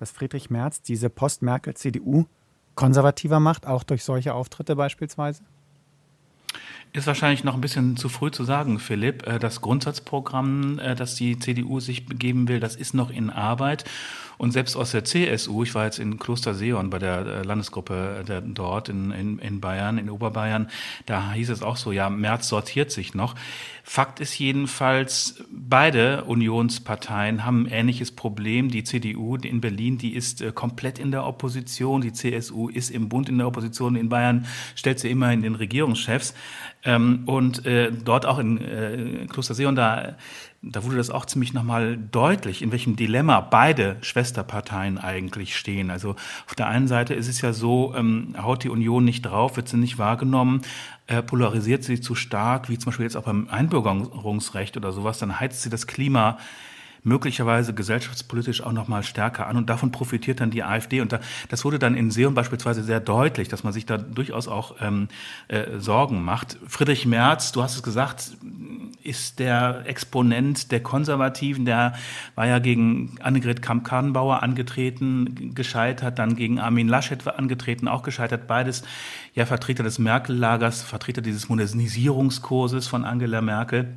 Dass 0.00 0.10
Friedrich 0.10 0.50
Merz 0.50 0.82
diese 0.82 1.10
Post-Merkel-CDU 1.10 2.24
konservativer 2.74 3.38
macht, 3.38 3.66
auch 3.66 3.84
durch 3.84 4.02
solche 4.02 4.34
Auftritte 4.34 4.74
beispielsweise? 4.74 5.42
Ist 6.92 7.06
wahrscheinlich 7.06 7.44
noch 7.44 7.54
ein 7.54 7.60
bisschen 7.60 7.96
zu 7.96 8.08
früh 8.08 8.32
zu 8.32 8.42
sagen, 8.42 8.80
Philipp. 8.80 9.24
Äh, 9.24 9.38
das 9.38 9.60
Grundsatzprogramm, 9.60 10.80
äh, 10.80 10.96
das 10.96 11.14
die 11.14 11.38
CDU 11.38 11.78
sich 11.78 12.06
begeben 12.06 12.48
will, 12.48 12.58
das 12.58 12.74
ist 12.74 12.94
noch 12.94 13.10
in 13.10 13.30
Arbeit. 13.30 13.84
Und 14.38 14.50
selbst 14.52 14.74
aus 14.74 14.90
der 14.90 15.04
CSU, 15.04 15.62
ich 15.62 15.74
war 15.74 15.84
jetzt 15.84 16.00
in 16.00 16.18
Kloster 16.18 16.54
Seon 16.54 16.90
bei 16.90 16.98
der 16.98 17.26
äh, 17.26 17.42
Landesgruppe 17.42 18.42
dort 18.46 18.88
in, 18.88 19.12
in, 19.12 19.38
in 19.38 19.60
Bayern, 19.60 19.98
in 19.98 20.10
Oberbayern, 20.10 20.68
da 21.06 21.32
hieß 21.32 21.50
es 21.50 21.62
auch 21.62 21.76
so, 21.76 21.92
ja, 21.92 22.10
März 22.10 22.48
sortiert 22.48 22.90
sich 22.90 23.14
noch. 23.14 23.36
Fakt 23.92 24.20
ist 24.20 24.38
jedenfalls, 24.38 25.42
beide 25.50 26.22
Unionsparteien 26.22 27.44
haben 27.44 27.66
ein 27.66 27.72
ähnliches 27.72 28.12
Problem. 28.12 28.70
Die 28.70 28.84
CDU 28.84 29.34
in 29.34 29.60
Berlin, 29.60 29.98
die 29.98 30.14
ist 30.14 30.42
äh, 30.42 30.52
komplett 30.52 31.00
in 31.00 31.10
der 31.10 31.26
Opposition. 31.26 32.00
Die 32.00 32.12
CSU 32.12 32.68
ist 32.68 32.90
im 32.90 33.08
Bund 33.08 33.28
in 33.28 33.38
der 33.38 33.48
Opposition. 33.48 33.96
In 33.96 34.08
Bayern 34.08 34.46
stellt 34.76 35.00
sie 35.00 35.10
immer 35.10 35.32
in 35.32 35.42
den 35.42 35.56
Regierungschefs. 35.56 36.34
Ähm, 36.84 37.24
und 37.26 37.66
äh, 37.66 37.90
dort 37.90 38.26
auch 38.26 38.38
in 38.38 38.60
äh, 38.60 39.26
Kloster 39.28 39.54
Seon, 39.54 39.74
da 39.74 40.16
da 40.62 40.84
wurde 40.84 40.96
das 40.96 41.08
auch 41.08 41.24
ziemlich 41.24 41.54
nochmal 41.54 41.96
deutlich, 41.96 42.60
in 42.60 42.70
welchem 42.70 42.94
Dilemma 42.94 43.40
beide 43.40 43.96
Schwesterparteien 44.02 44.98
eigentlich 44.98 45.56
stehen. 45.56 45.90
Also 45.90 46.16
auf 46.46 46.54
der 46.54 46.66
einen 46.66 46.86
Seite 46.86 47.14
ist 47.14 47.28
es 47.28 47.40
ja 47.40 47.54
so, 47.54 47.94
ähm, 47.96 48.34
haut 48.40 48.62
die 48.62 48.68
Union 48.68 49.04
nicht 49.04 49.22
drauf, 49.22 49.56
wird 49.56 49.68
sie 49.68 49.78
nicht 49.78 49.96
wahrgenommen, 49.96 50.60
äh, 51.06 51.22
polarisiert 51.22 51.82
sie 51.82 52.00
zu 52.00 52.14
stark, 52.14 52.68
wie 52.68 52.76
zum 52.76 52.90
Beispiel 52.90 53.04
jetzt 53.04 53.16
auch 53.16 53.24
beim 53.24 53.48
Einbürgerungsrecht 53.48 54.76
oder 54.76 54.92
sowas, 54.92 55.18
dann 55.18 55.40
heizt 55.40 55.62
sie 55.62 55.70
das 55.70 55.86
Klima 55.86 56.36
möglicherweise 57.02 57.74
gesellschaftspolitisch 57.74 58.62
auch 58.62 58.72
noch 58.72 58.88
mal 58.88 59.02
stärker 59.02 59.46
an 59.46 59.56
und 59.56 59.70
davon 59.70 59.90
profitiert 59.90 60.40
dann 60.40 60.50
die 60.50 60.62
AfD 60.62 61.00
und 61.00 61.12
da, 61.12 61.20
das 61.48 61.64
wurde 61.64 61.78
dann 61.78 61.94
in 61.94 62.10
Seon 62.10 62.34
beispielsweise 62.34 62.82
sehr 62.82 63.00
deutlich, 63.00 63.48
dass 63.48 63.64
man 63.64 63.72
sich 63.72 63.86
da 63.86 63.98
durchaus 63.98 64.48
auch 64.48 64.76
ähm, 64.80 65.08
äh, 65.48 65.78
Sorgen 65.78 66.22
macht. 66.22 66.58
Friedrich 66.66 67.06
Merz, 67.06 67.52
du 67.52 67.62
hast 67.62 67.76
es 67.76 67.82
gesagt, 67.82 68.32
ist 69.02 69.38
der 69.38 69.82
Exponent 69.86 70.72
der 70.72 70.82
Konservativen, 70.82 71.64
der 71.64 71.94
war 72.34 72.46
ja 72.46 72.58
gegen 72.58 73.16
Annegret 73.20 73.62
Kamp-Karrenbauer 73.62 74.42
angetreten, 74.42 75.54
gescheitert, 75.54 76.18
dann 76.18 76.36
gegen 76.36 76.60
Armin 76.60 76.88
Laschet 76.88 77.26
angetreten, 77.26 77.88
auch 77.88 78.02
gescheitert. 78.02 78.46
Beides 78.46 78.82
ja 79.34 79.46
Vertreter 79.46 79.82
des 79.82 79.98
Merkel-Lagers, 79.98 80.82
Vertreter 80.82 81.22
dieses 81.22 81.48
Modernisierungskurses 81.48 82.86
von 82.86 83.04
Angela 83.04 83.40
Merkel. 83.40 83.96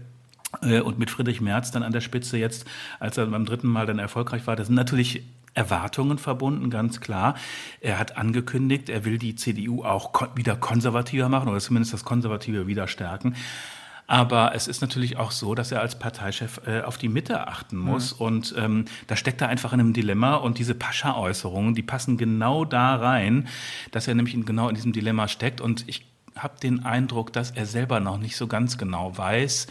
Äh, 0.62 0.82
und 0.82 1.00
mit 1.00 1.10
Friedrich 1.10 1.42
Merz 1.42 1.72
dann 1.72 1.84
an 1.84 1.92
der 1.92 2.02
Spitze 2.02 2.38
jetzt, 2.38 2.66
als 3.00 3.18
er 3.18 3.26
beim 3.28 3.46
dritten 3.46 3.68
Mal 3.68 3.86
dann 3.86 4.00
erfolgreich 4.00 4.46
war, 4.48 4.56
das 4.56 4.68
sind 4.68 4.76
natürlich 4.76 5.24
Erwartungen 5.54 6.18
verbunden, 6.18 6.70
ganz 6.70 7.00
klar. 7.00 7.36
Er 7.80 8.00
hat 8.00 8.18
angekündigt, 8.18 8.90
er 8.90 9.06
will 9.06 9.20
die 9.20 9.36
CDU 9.36 9.84
auch 9.84 10.12
wieder 10.36 10.56
konservativer 10.56 11.30
machen 11.30 11.50
oder 11.50 11.60
zumindest 11.60 11.94
das 11.94 12.04
Konservative 12.04 12.66
wieder 12.66 12.88
stärken. 12.88 13.36
Aber 14.06 14.54
es 14.54 14.68
ist 14.68 14.82
natürlich 14.82 15.18
auch 15.18 15.32
so, 15.32 15.56
dass 15.56 15.72
er 15.72 15.80
als 15.80 15.98
Parteichef 15.98 16.62
äh, 16.68 16.82
auf 16.82 16.98
die 16.98 17.08
Mitte 17.08 17.48
achten 17.48 17.78
muss. 17.78 18.20
Mhm. 18.20 18.26
Und 18.26 18.56
ähm, 18.58 18.86
da 19.08 19.16
steckt 19.16 19.42
er 19.42 19.48
einfach 19.48 19.74
in 19.74 19.80
einem 19.80 19.94
Dilemma. 19.94 20.36
Und 20.36 20.58
diese 20.60 20.76
Pascha-Äußerungen, 20.76 21.74
die 21.74 21.84
passen 21.84 22.18
genau 22.18 22.66
da 22.66 22.96
rein, 22.96 23.48
dass 23.92 24.08
er 24.08 24.16
nämlich 24.16 24.36
in, 24.36 24.46
genau 24.46 24.68
in 24.68 24.76
diesem 24.76 24.92
Dilemma 24.92 25.28
steckt. 25.28 25.62
Und 25.62 25.88
ich 25.88 26.06
habe 26.38 26.60
den 26.62 26.84
Eindruck, 26.84 27.32
dass 27.32 27.52
er 27.52 27.66
selber 27.66 28.00
noch 28.00 28.18
nicht 28.18 28.36
so 28.36 28.48
ganz 28.48 28.78
genau 28.78 29.18
weiß, 29.18 29.68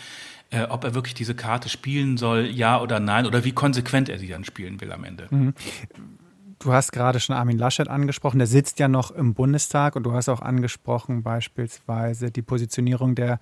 äh, 0.52 0.64
ob 0.64 0.84
er 0.84 0.94
wirklich 0.94 1.14
diese 1.14 1.34
Karte 1.34 1.68
spielen 1.68 2.16
soll, 2.18 2.46
ja 2.46 2.80
oder 2.80 3.00
nein, 3.00 3.26
oder 3.26 3.42
wie 3.44 3.52
konsequent 3.52 4.08
er 4.08 4.18
sie 4.18 4.28
dann 4.28 4.44
spielen 4.44 4.80
will 4.80 4.92
am 4.92 5.02
Ende. 5.02 5.26
Mhm. 5.30 5.54
Du 6.58 6.72
hast 6.72 6.92
gerade 6.92 7.18
schon 7.18 7.34
Armin 7.34 7.58
Laschet 7.58 7.88
angesprochen, 7.88 8.38
der 8.38 8.46
sitzt 8.46 8.78
ja 8.78 8.86
noch 8.86 9.10
im 9.10 9.34
Bundestag 9.34 9.96
und 9.96 10.04
du 10.04 10.12
hast 10.12 10.28
auch 10.28 10.42
angesprochen 10.42 11.22
beispielsweise 11.22 12.30
die 12.30 12.42
Positionierung 12.42 13.14
der 13.14 13.40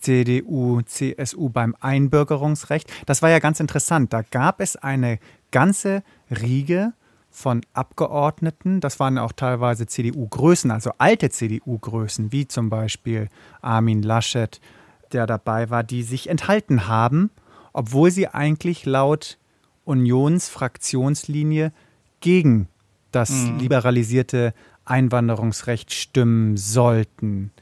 CDU, 0.00 0.82
CSU 0.82 1.48
beim 1.48 1.76
Einbürgerungsrecht. 1.80 2.90
Das 3.06 3.22
war 3.22 3.30
ja 3.30 3.38
ganz 3.38 3.60
interessant. 3.60 4.12
Da 4.12 4.22
gab 4.22 4.60
es 4.60 4.76
eine 4.76 5.18
ganze 5.52 6.02
Riege 6.30 6.92
von 7.30 7.60
Abgeordneten, 7.74 8.80
das 8.80 8.98
waren 8.98 9.16
auch 9.16 9.32
teilweise 9.32 9.86
CDU-Größen, 9.86 10.70
also 10.72 10.90
alte 10.98 11.30
CDU-Größen, 11.30 12.32
wie 12.32 12.48
zum 12.48 12.70
Beispiel 12.70 13.28
Armin 13.62 14.02
Laschet 14.02 14.60
der 15.12 15.26
dabei 15.26 15.70
war, 15.70 15.82
die 15.82 16.02
sich 16.02 16.28
enthalten 16.28 16.86
haben, 16.86 17.30
obwohl 17.72 18.10
sie 18.10 18.28
eigentlich 18.28 18.86
laut 18.86 19.38
Unionsfraktionslinie 19.84 21.72
gegen 22.20 22.68
das 23.12 23.30
mhm. 23.30 23.58
liberalisierte 23.58 24.54
Einwanderungsrecht 24.84 25.92
stimmen 25.92 26.56
sollten. 26.56 27.52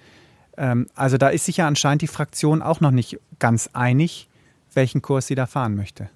Ähm, 0.57 0.87
also 0.95 1.17
da 1.17 1.29
ist 1.29 1.45
sich 1.45 1.59
ja 1.59 1.69
anscheinend 1.69 2.03
die 2.03 2.07
Fraktion 2.07 2.63
auch 2.63 2.81
noch 2.81 2.91
nicht 2.91 3.19
ganz 3.39 3.71
einig, 3.73 4.29
welchen 4.75 5.03
Kurs 5.03 5.27
sie 5.27 5.35
da 5.35 5.47
fahren 5.47 5.75
möchte. 5.75 6.11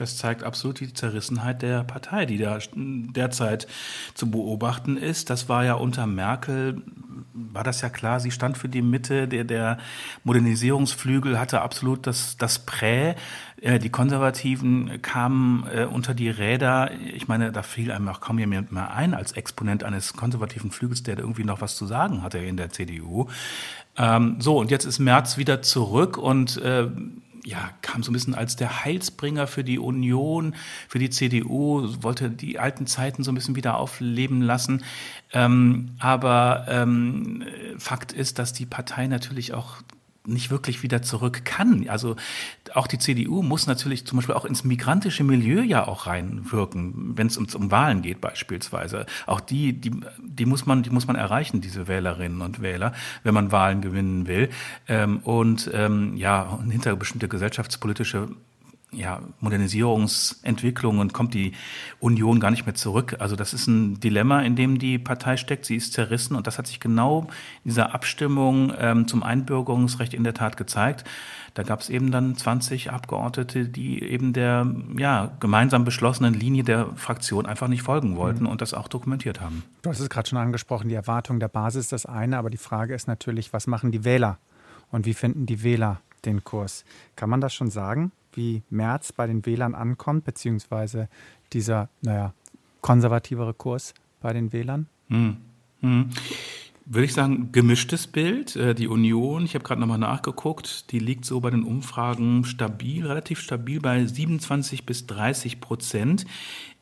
Das 0.00 0.16
zeigt 0.16 0.42
absolut 0.42 0.80
die 0.80 0.92
Zerrissenheit 0.92 1.62
der 1.62 1.84
Partei, 1.84 2.24
die 2.24 2.38
da 2.38 2.58
derzeit 2.74 3.66
zu 4.14 4.30
beobachten 4.30 4.96
ist. 4.96 5.28
Das 5.28 5.48
war 5.48 5.64
ja 5.64 5.74
unter 5.74 6.06
Merkel, 6.06 6.82
war 7.32 7.64
das 7.64 7.80
ja 7.82 7.90
klar, 7.90 8.18
sie 8.20 8.30
stand 8.30 8.56
für 8.56 8.68
die 8.68 8.82
Mitte, 8.82 9.28
der, 9.28 9.44
der 9.44 9.78
Modernisierungsflügel 10.24 11.38
hatte 11.38 11.60
absolut 11.60 12.06
das, 12.06 12.36
das 12.36 12.60
Prä. 12.60 13.14
Äh, 13.60 13.78
die 13.78 13.90
Konservativen 13.90 15.02
kamen 15.02 15.66
äh, 15.72 15.84
unter 15.84 16.14
die 16.14 16.30
Räder. 16.30 16.90
Ich 17.14 17.28
meine, 17.28 17.52
da 17.52 17.62
fiel 17.62 17.92
einem 17.92 18.08
auch 18.08 18.20
kaum 18.20 18.38
jemand 18.38 18.72
mehr 18.72 18.92
ein 18.92 19.14
als 19.14 19.32
Exponent 19.32 19.84
eines 19.84 20.14
konservativen 20.14 20.70
Flügels, 20.70 21.02
der 21.02 21.18
irgendwie 21.18 21.44
noch 21.44 21.60
was 21.60 21.76
zu 21.76 21.86
sagen 21.86 22.22
hatte 22.22 22.38
in 22.38 22.56
der 22.56 22.70
CDU. 22.70 23.28
Ähm, 23.96 24.36
so, 24.38 24.58
und 24.58 24.70
jetzt 24.70 24.84
ist 24.84 24.98
Merz 24.98 25.36
wieder 25.36 25.62
zurück 25.62 26.16
und 26.16 26.56
äh, 26.58 26.88
ja, 27.44 27.70
kam 27.82 28.02
so 28.02 28.10
ein 28.10 28.14
bisschen 28.14 28.34
als 28.34 28.56
der 28.56 28.84
Heilsbringer 28.84 29.46
für 29.46 29.64
die 29.64 29.78
Union, 29.78 30.54
für 30.88 30.98
die 30.98 31.10
CDU, 31.10 31.88
wollte 32.02 32.30
die 32.30 32.58
alten 32.58 32.86
Zeiten 32.86 33.22
so 33.22 33.32
ein 33.32 33.34
bisschen 33.34 33.56
wieder 33.56 33.76
aufleben 33.78 34.42
lassen. 34.42 34.84
Ähm, 35.32 35.96
aber 35.98 36.66
ähm, 36.68 37.44
Fakt 37.78 38.12
ist, 38.12 38.38
dass 38.38 38.52
die 38.52 38.66
Partei 38.66 39.06
natürlich 39.06 39.54
auch 39.54 39.82
nicht 40.26 40.50
wirklich 40.50 40.82
wieder 40.82 41.02
zurück 41.02 41.44
kann. 41.44 41.88
Also 41.88 42.16
auch 42.74 42.86
die 42.86 42.98
CDU 42.98 43.42
muss 43.42 43.66
natürlich 43.66 44.06
zum 44.06 44.18
Beispiel 44.18 44.34
auch 44.34 44.44
ins 44.44 44.64
migrantische 44.64 45.24
Milieu 45.24 45.62
ja 45.62 45.86
auch 45.86 46.06
reinwirken, 46.06 47.16
wenn 47.16 47.26
es 47.26 47.36
um, 47.36 47.46
um 47.54 47.70
Wahlen 47.70 48.02
geht 48.02 48.20
beispielsweise. 48.20 49.06
Auch 49.26 49.40
die, 49.40 49.72
die, 49.72 49.92
die 50.22 50.46
muss 50.46 50.66
man, 50.66 50.82
die 50.82 50.90
muss 50.90 51.06
man 51.06 51.16
erreichen, 51.16 51.60
diese 51.60 51.88
Wählerinnen 51.88 52.42
und 52.42 52.60
Wähler, 52.60 52.92
wenn 53.22 53.34
man 53.34 53.50
Wahlen 53.50 53.80
gewinnen 53.80 54.26
will. 54.26 54.50
Ähm, 54.88 55.18
und 55.18 55.70
ähm, 55.72 56.16
ja, 56.16 56.58
hinter 56.68 56.96
bestimmte 56.96 57.28
gesellschaftspolitische 57.28 58.28
ja, 58.92 59.20
Modernisierungsentwicklung 59.40 60.98
und 60.98 61.12
kommt 61.12 61.34
die 61.34 61.52
Union 62.00 62.40
gar 62.40 62.50
nicht 62.50 62.66
mehr 62.66 62.74
zurück. 62.74 63.16
Also 63.20 63.36
das 63.36 63.54
ist 63.54 63.66
ein 63.68 64.00
Dilemma, 64.00 64.40
in 64.42 64.56
dem 64.56 64.78
die 64.78 64.98
Partei 64.98 65.36
steckt. 65.36 65.64
Sie 65.64 65.76
ist 65.76 65.92
zerrissen 65.92 66.34
und 66.34 66.46
das 66.46 66.58
hat 66.58 66.66
sich 66.66 66.80
genau 66.80 67.28
in 67.64 67.70
dieser 67.70 67.94
Abstimmung 67.94 68.72
ähm, 68.78 69.06
zum 69.06 69.22
Einbürgerungsrecht 69.22 70.12
in 70.12 70.24
der 70.24 70.34
Tat 70.34 70.56
gezeigt. 70.56 71.04
Da 71.54 71.62
gab 71.62 71.80
es 71.80 71.90
eben 71.90 72.10
dann 72.10 72.36
20 72.36 72.90
Abgeordnete, 72.90 73.68
die 73.68 74.02
eben 74.02 74.32
der 74.32 74.66
ja, 74.96 75.30
gemeinsam 75.40 75.84
beschlossenen 75.84 76.34
Linie 76.34 76.64
der 76.64 76.86
Fraktion 76.96 77.46
einfach 77.46 77.68
nicht 77.68 77.82
folgen 77.82 78.16
wollten 78.16 78.44
mhm. 78.44 78.50
und 78.50 78.60
das 78.60 78.74
auch 78.74 78.88
dokumentiert 78.88 79.40
haben. 79.40 79.62
Du 79.82 79.90
hast 79.90 80.00
es 80.00 80.10
gerade 80.10 80.28
schon 80.28 80.38
angesprochen, 80.38 80.88
die 80.88 80.94
Erwartung 80.94 81.40
der 81.40 81.48
Basis 81.48 81.86
ist 81.86 81.92
das 81.92 82.06
eine, 82.06 82.38
aber 82.38 82.50
die 82.50 82.56
Frage 82.56 82.94
ist 82.94 83.08
natürlich, 83.08 83.52
was 83.52 83.66
machen 83.66 83.92
die 83.92 84.04
Wähler 84.04 84.38
und 84.90 85.06
wie 85.06 85.14
finden 85.14 85.46
die 85.46 85.62
Wähler 85.62 86.00
den 86.24 86.44
Kurs? 86.44 86.84
Kann 87.16 87.30
man 87.30 87.40
das 87.40 87.54
schon 87.54 87.70
sagen? 87.70 88.12
Wie 88.34 88.62
März 88.70 89.12
bei 89.12 89.26
den 89.26 89.44
Wählern 89.46 89.74
ankommt, 89.74 90.24
beziehungsweise 90.24 91.08
dieser, 91.52 91.88
naja, 92.02 92.32
konservativere 92.80 93.54
Kurs 93.54 93.94
bei 94.20 94.32
den 94.32 94.52
Wählern? 94.52 94.86
Hm. 95.08 95.36
Hm. 95.80 96.10
Würde 96.92 97.04
ich 97.04 97.12
sagen, 97.12 97.52
gemischtes 97.52 98.08
Bild. 98.08 98.56
Äh, 98.56 98.74
die 98.74 98.88
Union, 98.88 99.44
ich 99.44 99.54
habe 99.54 99.62
gerade 99.62 99.80
nochmal 99.80 99.98
nachgeguckt, 99.98 100.90
die 100.90 100.98
liegt 100.98 101.24
so 101.24 101.38
bei 101.40 101.50
den 101.50 101.62
Umfragen 101.62 102.44
stabil, 102.44 103.06
relativ 103.06 103.40
stabil 103.40 103.80
bei 103.80 104.04
27 104.04 104.86
bis 104.86 105.06
30 105.06 105.60
Prozent. 105.60 106.26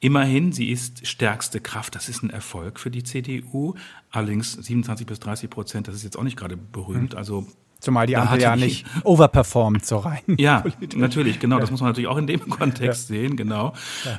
Immerhin, 0.01 0.53
sie 0.53 0.71
ist 0.71 1.07
stärkste 1.07 1.61
Kraft. 1.61 1.95
Das 1.95 2.09
ist 2.09 2.23
ein 2.23 2.31
Erfolg 2.31 2.81
für 2.81 2.91
die 2.91 3.03
CDU. 3.03 3.75
Allerdings 4.11 4.53
27 4.53 5.07
bis 5.07 5.21
30 5.21 5.51
Prozent, 5.51 5.89
das 5.89 5.97
ist 5.97 6.05
jetzt 6.05 6.17
auch 6.17 6.23
nicht 6.23 6.39
gerade 6.39 6.57
berühmt. 6.57 7.13
Hm. 7.13 7.19
Also 7.19 7.47
Zumal 7.81 8.09
die 8.09 8.17
Ampel 8.17 8.41
ja 8.41 8.57
nicht 8.57 8.85
overperformt 9.05 9.87
so 9.87 9.99
rein. 9.99 10.19
Ja, 10.39 10.65
natürlich, 10.97 11.39
genau. 11.39 11.57
Ja. 11.57 11.61
Das 11.61 11.71
muss 11.71 11.81
man 11.81 11.91
natürlich 11.91 12.09
auch 12.09 12.17
in 12.17 12.27
dem 12.27 12.49
Kontext 12.49 13.09
ja. 13.09 13.17
sehen, 13.17 13.37
genau. 13.37 13.73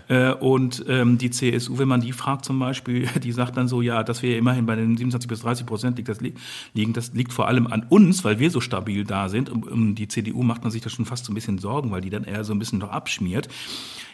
Ja. 0.07 0.31
Äh, 0.31 0.33
und 0.35 0.85
ähm, 0.87 1.17
die 1.17 1.29
CSU, 1.29 1.77
wenn 1.77 1.87
man 1.87 2.01
die 2.01 2.13
fragt 2.13 2.45
zum 2.45 2.57
Beispiel, 2.59 3.07
die 3.23 3.31
sagt 3.31 3.57
dann 3.57 3.67
so, 3.67 3.81
ja, 3.81 4.03
dass 4.03 4.21
wir 4.21 4.37
immerhin 4.37 4.65
bei 4.65 4.75
den 4.75 4.95
27 4.95 5.27
bis 5.27 5.41
30 5.41 5.65
Prozent 5.65 5.97
liegt, 5.97 6.09
das 6.09 6.19
liegen, 6.21 6.93
das 6.93 7.13
liegt 7.13 7.33
vor 7.33 7.47
allem 7.47 7.67
an 7.67 7.85
uns, 7.89 8.23
weil 8.23 8.39
wir 8.39 8.49
so 8.49 8.61
stabil 8.61 9.03
da 9.03 9.27
sind. 9.27 9.49
Um, 9.49 9.63
um 9.63 9.95
die 9.95 10.07
CDU 10.07 10.43
macht 10.43 10.63
man 10.63 10.71
sich 10.71 10.81
da 10.81 10.89
schon 10.89 11.05
fast 11.05 11.25
so 11.25 11.31
ein 11.31 11.35
bisschen 11.35 11.57
Sorgen, 11.57 11.91
weil 11.91 12.01
die 12.01 12.09
dann 12.09 12.23
eher 12.23 12.43
so 12.43 12.53
ein 12.53 12.59
bisschen 12.59 12.79
noch 12.79 12.91
abschmiert. 12.91 13.49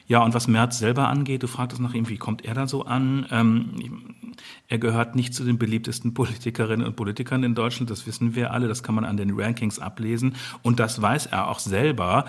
Ja, 0.07 0.23
und 0.23 0.33
was 0.33 0.47
Merz 0.47 0.77
selber 0.77 1.07
angeht, 1.07 1.43
du 1.43 1.47
fragtest 1.47 1.81
nach 1.81 1.93
ihm, 1.93 2.09
wie 2.09 2.17
kommt 2.17 2.45
er 2.45 2.53
da 2.53 2.67
so 2.67 2.85
an? 2.85 3.25
Ähm, 3.31 3.71
er 4.67 4.77
gehört 4.77 5.15
nicht 5.15 5.33
zu 5.33 5.43
den 5.43 5.57
beliebtesten 5.57 6.13
Politikerinnen 6.13 6.85
und 6.85 6.95
Politikern 6.95 7.43
in 7.43 7.55
Deutschland, 7.55 7.89
das 7.89 8.05
wissen 8.05 8.35
wir 8.35 8.51
alle, 8.51 8.67
das 8.67 8.83
kann 8.83 8.95
man 8.95 9.05
an 9.05 9.17
den 9.17 9.31
Rankings 9.39 9.79
ablesen 9.79 10.35
und 10.61 10.79
das 10.79 11.01
weiß 11.01 11.27
er 11.27 11.49
auch 11.49 11.59
selber. 11.59 12.25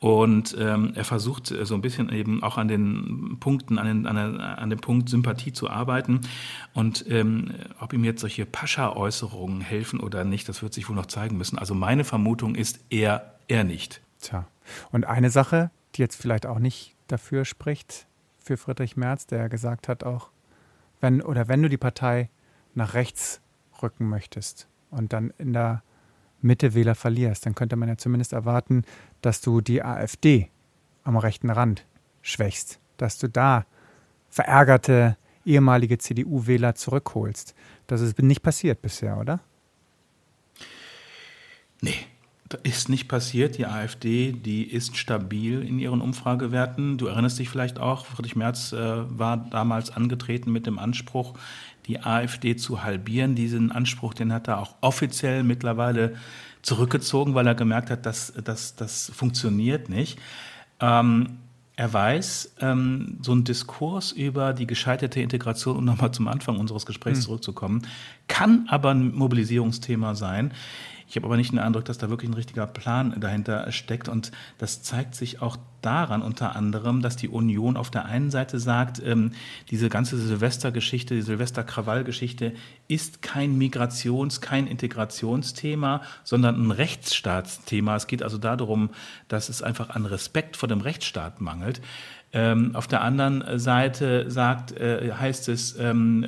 Und 0.00 0.56
ähm, 0.58 0.92
er 0.94 1.04
versucht 1.04 1.50
äh, 1.50 1.66
so 1.66 1.74
ein 1.74 1.82
bisschen 1.82 2.10
eben 2.10 2.42
auch 2.42 2.56
an 2.56 2.68
den 2.68 3.36
Punkten, 3.38 3.78
an, 3.78 3.86
den, 3.86 4.06
an, 4.06 4.16
der, 4.16 4.58
an 4.58 4.70
dem 4.70 4.80
Punkt 4.80 5.10
Sympathie 5.10 5.52
zu 5.52 5.68
arbeiten. 5.68 6.22
Und 6.72 7.04
ähm, 7.08 7.52
ob 7.80 7.92
ihm 7.92 8.02
jetzt 8.04 8.22
solche 8.22 8.46
Pascha-Äußerungen 8.46 9.60
helfen 9.60 10.00
oder 10.00 10.24
nicht, 10.24 10.48
das 10.48 10.62
wird 10.62 10.72
sich 10.72 10.88
wohl 10.88 10.96
noch 10.96 11.06
zeigen 11.06 11.36
müssen. 11.36 11.58
Also 11.58 11.74
meine 11.74 12.04
Vermutung 12.04 12.54
ist 12.54 12.80
eher, 12.88 13.34
eher 13.46 13.64
nicht. 13.64 14.00
Tja. 14.20 14.46
Und 14.90 15.04
eine 15.06 15.28
Sache, 15.28 15.70
die 15.94 16.00
jetzt 16.00 16.16
vielleicht 16.16 16.46
auch 16.46 16.60
nicht 16.60 16.94
dafür 17.12 17.44
spricht, 17.44 18.06
für 18.38 18.56
Friedrich 18.56 18.96
Merz, 18.96 19.26
der 19.26 19.48
gesagt 19.48 19.88
hat 19.88 20.04
auch, 20.04 20.30
wenn 21.00 21.22
oder 21.22 21.48
wenn 21.48 21.62
du 21.62 21.68
die 21.68 21.76
Partei 21.76 22.30
nach 22.74 22.94
rechts 22.94 23.40
rücken 23.82 24.08
möchtest 24.08 24.68
und 24.90 25.12
dann 25.12 25.32
in 25.38 25.52
der 25.52 25.82
Mitte 26.40 26.74
Wähler 26.74 26.94
verlierst, 26.94 27.44
dann 27.46 27.54
könnte 27.54 27.76
man 27.76 27.88
ja 27.88 27.96
zumindest 27.96 28.32
erwarten, 28.32 28.84
dass 29.20 29.40
du 29.40 29.60
die 29.60 29.82
AfD 29.82 30.50
am 31.04 31.16
rechten 31.16 31.50
Rand 31.50 31.86
schwächst, 32.22 32.80
dass 32.96 33.18
du 33.18 33.28
da 33.28 33.66
verärgerte 34.28 35.16
ehemalige 35.44 35.98
CDU-Wähler 35.98 36.74
zurückholst. 36.74 37.54
Das 37.86 38.00
ist 38.00 38.18
nicht 38.18 38.42
passiert 38.42 38.82
bisher, 38.82 39.18
oder? 39.18 39.40
Nee, 41.80 41.94
ist 42.62 42.88
nicht 42.88 43.08
passiert. 43.08 43.58
Die 43.58 43.66
AfD, 43.66 44.32
die 44.32 44.64
ist 44.64 44.96
stabil 44.96 45.62
in 45.62 45.78
ihren 45.78 46.00
Umfragewerten. 46.00 46.98
Du 46.98 47.06
erinnerst 47.06 47.38
dich 47.38 47.48
vielleicht 47.48 47.78
auch, 47.78 48.06
Friedrich 48.06 48.36
Merz 48.36 48.72
äh, 48.72 48.78
war 49.18 49.36
damals 49.36 49.90
angetreten 49.90 50.52
mit 50.52 50.66
dem 50.66 50.78
Anspruch, 50.78 51.34
die 51.86 52.00
AfD 52.00 52.56
zu 52.56 52.82
halbieren. 52.82 53.34
Diesen 53.34 53.72
Anspruch, 53.72 54.14
den 54.14 54.32
hat 54.32 54.48
er 54.48 54.58
auch 54.58 54.74
offiziell 54.80 55.42
mittlerweile 55.42 56.16
zurückgezogen, 56.62 57.34
weil 57.34 57.46
er 57.46 57.54
gemerkt 57.54 57.90
hat, 57.90 58.04
dass 58.06 58.32
das, 58.44 58.74
das 58.74 59.10
funktioniert 59.14 59.88
nicht. 59.88 60.18
Ähm, 60.80 61.38
er 61.76 61.92
weiß, 61.92 62.56
ähm, 62.60 63.16
so 63.22 63.32
ein 63.32 63.44
Diskurs 63.44 64.12
über 64.12 64.52
die 64.52 64.66
gescheiterte 64.66 65.22
Integration, 65.22 65.78
um 65.78 65.84
nochmal 65.86 66.12
zum 66.12 66.28
Anfang 66.28 66.58
unseres 66.58 66.84
Gesprächs 66.84 67.20
mhm. 67.20 67.22
zurückzukommen, 67.22 67.86
kann 68.28 68.66
aber 68.68 68.90
ein 68.90 69.14
Mobilisierungsthema 69.14 70.14
sein. 70.14 70.52
Ich 71.10 71.16
habe 71.16 71.26
aber 71.26 71.36
nicht 71.36 71.50
den 71.50 71.58
Eindruck, 71.58 71.84
dass 71.86 71.98
da 71.98 72.08
wirklich 72.08 72.30
ein 72.30 72.34
richtiger 72.34 72.68
Plan 72.68 73.18
dahinter 73.18 73.72
steckt. 73.72 74.08
Und 74.08 74.30
das 74.58 74.82
zeigt 74.82 75.16
sich 75.16 75.42
auch 75.42 75.56
daran 75.82 76.22
unter 76.22 76.54
anderem, 76.54 77.02
dass 77.02 77.16
die 77.16 77.28
Union 77.28 77.76
auf 77.76 77.90
der 77.90 78.04
einen 78.04 78.30
Seite 78.30 78.60
sagt, 78.60 79.02
ähm, 79.04 79.32
diese 79.70 79.88
ganze 79.88 80.16
Silvestergeschichte, 80.16 81.16
die 81.16 81.22
Silvester-Krawall-Geschichte 81.22 82.52
ist 82.86 83.22
kein 83.22 83.58
Migrations-, 83.58 84.40
kein 84.40 84.68
Integrationsthema, 84.68 86.02
sondern 86.22 86.64
ein 86.64 86.70
Rechtsstaatsthema. 86.70 87.96
Es 87.96 88.06
geht 88.06 88.22
also 88.22 88.38
darum, 88.38 88.90
dass 89.26 89.48
es 89.48 89.62
einfach 89.62 89.90
an 89.90 90.06
Respekt 90.06 90.56
vor 90.56 90.68
dem 90.68 90.80
Rechtsstaat 90.80 91.40
mangelt. 91.40 91.80
Ähm, 92.32 92.76
auf 92.76 92.86
der 92.86 93.02
anderen 93.02 93.58
Seite 93.58 94.30
sagt, 94.30 94.70
äh, 94.76 95.12
heißt 95.12 95.48
es, 95.48 95.76
ähm, 95.76 96.24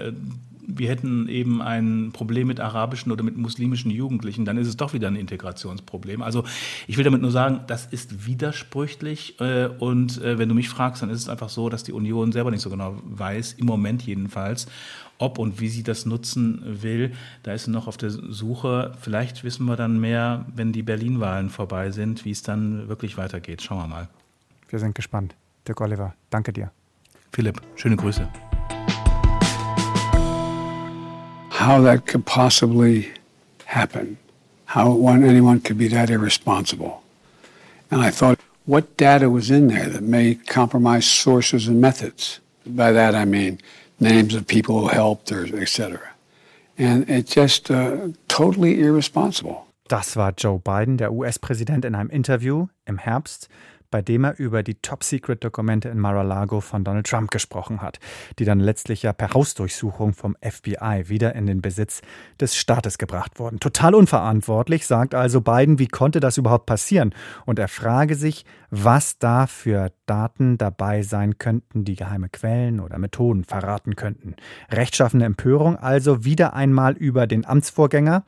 wir 0.66 0.88
hätten 0.88 1.28
eben 1.28 1.61
ein 1.61 2.11
Problem 2.12 2.47
mit 2.47 2.61
arabischen 2.61 3.12
oder 3.12 3.23
mit 3.23 3.37
muslimischen 3.37 3.90
Jugendlichen, 3.90 4.45
dann 4.45 4.59
ist 4.59 4.69
es 4.69 4.76
doch 4.76 4.92
wieder 4.92 5.09
ein 5.09 5.16
Integrationsproblem. 5.16 6.23
Also 6.23 6.45
ich 6.87 6.97
will 6.97 7.04
damit 7.04 7.23
nur 7.23 7.31
sagen, 7.31 7.61
das 7.66 7.87
ist 7.87 8.26
widersprüchlich 8.26 9.40
äh, 9.40 9.66
und 9.66 10.23
äh, 10.23 10.38
wenn 10.38 10.49
du 10.49 10.54
mich 10.54 10.69
fragst, 10.69 11.02
dann 11.02 11.11
ist 11.11 11.21
es 11.21 11.28
einfach 11.28 11.49
so, 11.49 11.69
dass 11.69 11.83
die 11.83 11.92
Union 11.92 12.33
selber 12.33 12.50
nicht 12.50 12.62
so 12.62 12.71
genau 12.71 12.97
weiß, 13.04 13.54
im 13.54 13.66
Moment 13.66 14.02
jedenfalls, 14.02 14.66
ob 15.19 15.38
und 15.38 15.61
wie 15.61 15.69
sie 15.69 15.83
das 15.83 16.07
nutzen 16.07 16.62
will. 16.64 17.12
Da 17.42 17.52
ist 17.52 17.64
sie 17.64 17.71
noch 17.71 17.87
auf 17.87 17.97
der 17.97 18.11
Suche. 18.11 18.92
Vielleicht 19.00 19.45
wissen 19.45 19.66
wir 19.66 19.76
dann 19.76 20.00
mehr, 20.00 20.47
wenn 20.54 20.73
die 20.73 20.83
Berlin-Wahlen 20.83 21.50
vorbei 21.50 21.90
sind, 21.90 22.25
wie 22.25 22.31
es 22.31 22.42
dann 22.42 22.88
wirklich 22.88 23.16
weitergeht. 23.16 23.62
Schauen 23.62 23.78
wir 23.78 23.87
mal. 23.87 24.09
Wir 24.69 24.78
sind 24.78 24.95
gespannt. 24.95 25.35
Dirk 25.66 25.81
Oliver, 25.81 26.14
danke 26.31 26.52
dir. 26.52 26.73
Philipp, 27.31 27.61
schöne 27.76 27.97
Grüße. 27.97 28.28
How 31.62 31.81
that 31.81 32.07
could 32.07 32.26
possibly 32.26 33.12
happen, 33.66 34.19
how 34.66 34.90
one, 34.90 35.23
anyone 35.25 35.61
could 35.61 35.78
be 35.78 35.88
that 35.88 36.11
irresponsible. 36.11 37.02
And 37.90 38.00
I 38.00 38.11
thought, 38.11 38.40
what 38.66 38.97
data 38.97 39.28
was 39.31 39.50
in 39.50 39.69
there 39.69 39.88
that 39.88 40.02
may 40.02 40.35
compromise 40.35 41.07
sources 41.07 41.69
and 41.69 41.81
methods? 41.81 42.40
By 42.66 42.92
that 42.92 43.14
I 43.14 43.25
mean 43.25 43.59
names 43.99 44.35
of 44.35 44.47
people 44.47 44.81
who 44.81 44.88
helped 44.88 45.33
or 45.33 45.45
etc. 45.61 46.00
And 46.78 47.09
it's 47.09 47.35
just 47.35 47.71
uh, 47.71 48.09
totally 48.28 48.81
irresponsible. 48.81 49.66
Das 49.88 50.16
war 50.16 50.33
Joe 50.33 50.59
Biden, 50.59 50.97
der 50.97 51.12
US-Präsident, 51.12 51.85
in 51.85 51.95
einem 51.95 52.09
Interview 52.09 52.69
im 52.87 52.99
Herbst 52.99 53.49
bei 53.92 54.02
dem 54.02 54.25
er 54.25 54.38
über 54.40 54.64
die 54.64 54.75
Top-Secret-Dokumente 54.75 55.88
in 55.88 56.00
Mar-a-Lago 56.00 56.61
von 56.61 56.82
Donald 56.82 57.06
Trump 57.06 57.30
gesprochen 57.30 57.80
hat, 57.80 58.00
die 58.40 58.44
dann 58.44 58.58
letztlich 58.58 59.02
ja 59.02 59.12
per 59.12 59.34
Hausdurchsuchung 59.34 60.14
vom 60.14 60.37
FBI 60.42 61.04
wieder 61.06 61.37
in 61.37 61.46
den 61.46 61.62
Besitz 61.62 62.02
des 62.40 62.56
Staates 62.56 62.99
gebracht 62.99 63.38
wurden. 63.38 63.61
Total 63.61 63.94
unverantwortlich, 63.94 64.87
sagt 64.87 65.14
also 65.14 65.42
Biden, 65.42 65.78
wie 65.78 65.87
konnte 65.87 66.18
das 66.18 66.38
überhaupt 66.38 66.66
passieren? 66.66 67.14
Und 67.46 67.61
er 67.61 67.68
frage 67.68 68.16
sich, 68.16 68.44
was 68.70 69.18
da 69.18 69.46
für 69.46 69.92
Daten 70.06 70.56
dabei 70.56 71.02
sein 71.02 71.37
könnten, 71.37 71.84
die 71.84 71.94
geheime 71.94 72.30
Quellen 72.30 72.80
oder 72.80 72.99
Methoden 72.99 73.44
verraten 73.44 73.94
könnten. 73.94 74.34
Rechtschaffene 74.70 75.26
Empörung 75.26 75.76
also 75.76 76.25
wieder 76.25 76.54
einmal 76.54 76.94
über 76.94 77.26
den 77.26 77.44
Amtsvorgänger, 77.44 78.25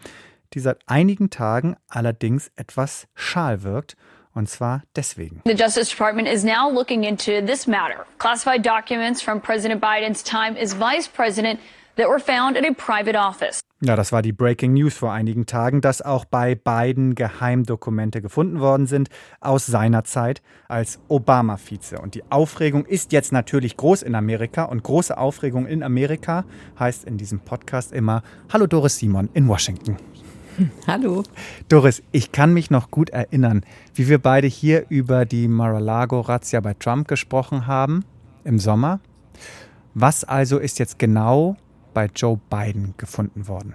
die 0.53 0.61
seit 0.61 0.79
einigen 0.87 1.31
Tagen 1.31 1.77
allerdings 1.89 2.53
etwas 2.55 3.09
schal 3.15 3.63
wirkt 3.63 3.97
und 4.35 4.49
zwar 4.49 4.83
deswegen. 4.97 5.41
The 5.45 5.55
Justice 5.55 5.91
Department 5.91 6.29
is 6.29 6.45
now 6.45 6.71
looking 6.71 7.05
into 7.05 7.41
this 7.45 7.67
matter. 7.67 8.07
Classified 8.19 8.65
documents 8.65 9.23
from 9.23 9.41
President 9.41 9.81
Biden's 9.81 10.23
time 10.23 10.57
as 10.61 10.75
vice 10.75 11.09
president 11.09 11.61
that 11.97 12.09
were 12.09 12.19
found 12.19 12.57
at 12.57 12.65
a 12.65 12.73
private 12.73 13.17
office. 13.17 13.61
Ja, 13.81 13.97
das 13.97 14.13
war 14.13 14.23
die 14.23 14.33
Breaking 14.33 14.73
News 14.73 14.95
vor 14.97 15.13
einigen 15.13 15.45
Tagen, 15.45 15.81
dass 15.83 16.01
auch 16.01 16.25
bei 16.25 16.55
Biden 16.55 17.15
Geheimdokumente 17.15 18.23
gefunden 18.23 18.61
worden 18.61 18.87
sind 18.87 19.11
aus 19.41 19.67
seiner 19.67 20.05
Zeit 20.05 20.41
als 20.69 21.01
Obama-Vize. 21.09 21.99
Und 22.01 22.15
die 22.15 22.23
Aufregung 22.31 22.87
ist 22.87 23.13
jetzt 23.13 23.31
natürlich 23.33 23.77
groß 23.77 24.03
in 24.03 24.15
Amerika 24.15 24.65
und 24.65 24.83
große 24.83 25.17
Aufregung 25.19 25.67
in 25.67 25.83
Amerika 25.83 26.45
heißt 26.79 27.05
in 27.05 27.19
diesem 27.19 27.41
Podcast 27.41 27.93
immer 27.93 28.23
Hallo 28.51 28.67
Doris 28.67 28.97
Simon 28.97 29.29
in 29.35 29.49
Washington. 29.49 29.99
Hallo. 30.87 31.23
Doris, 31.69 32.03
ich 32.13 32.33
kann 32.33 32.53
mich 32.53 32.71
noch 32.71 32.91
gut 32.91 33.11
erinnern, 33.11 33.65
wie 33.95 34.09
wir 34.09 34.19
beide 34.19 34.47
hier 34.47 34.87
über 34.89 35.25
die 35.25 35.49
Mar-a-Lago-Razzia 35.49 36.61
bei 36.61 36.75
Trump 36.75 37.09
gesprochen 37.09 37.67
haben 37.67 38.05
im 38.45 38.59
Sommer. 38.59 39.01
Was 39.95 40.25
also 40.25 40.59
ist 40.59 40.79
jetzt 40.79 40.99
genau 40.99 41.57
bei 41.93 42.09
Joe 42.15 42.39
Biden 42.51 42.95
gefunden 42.97 43.49
worden? 43.49 43.75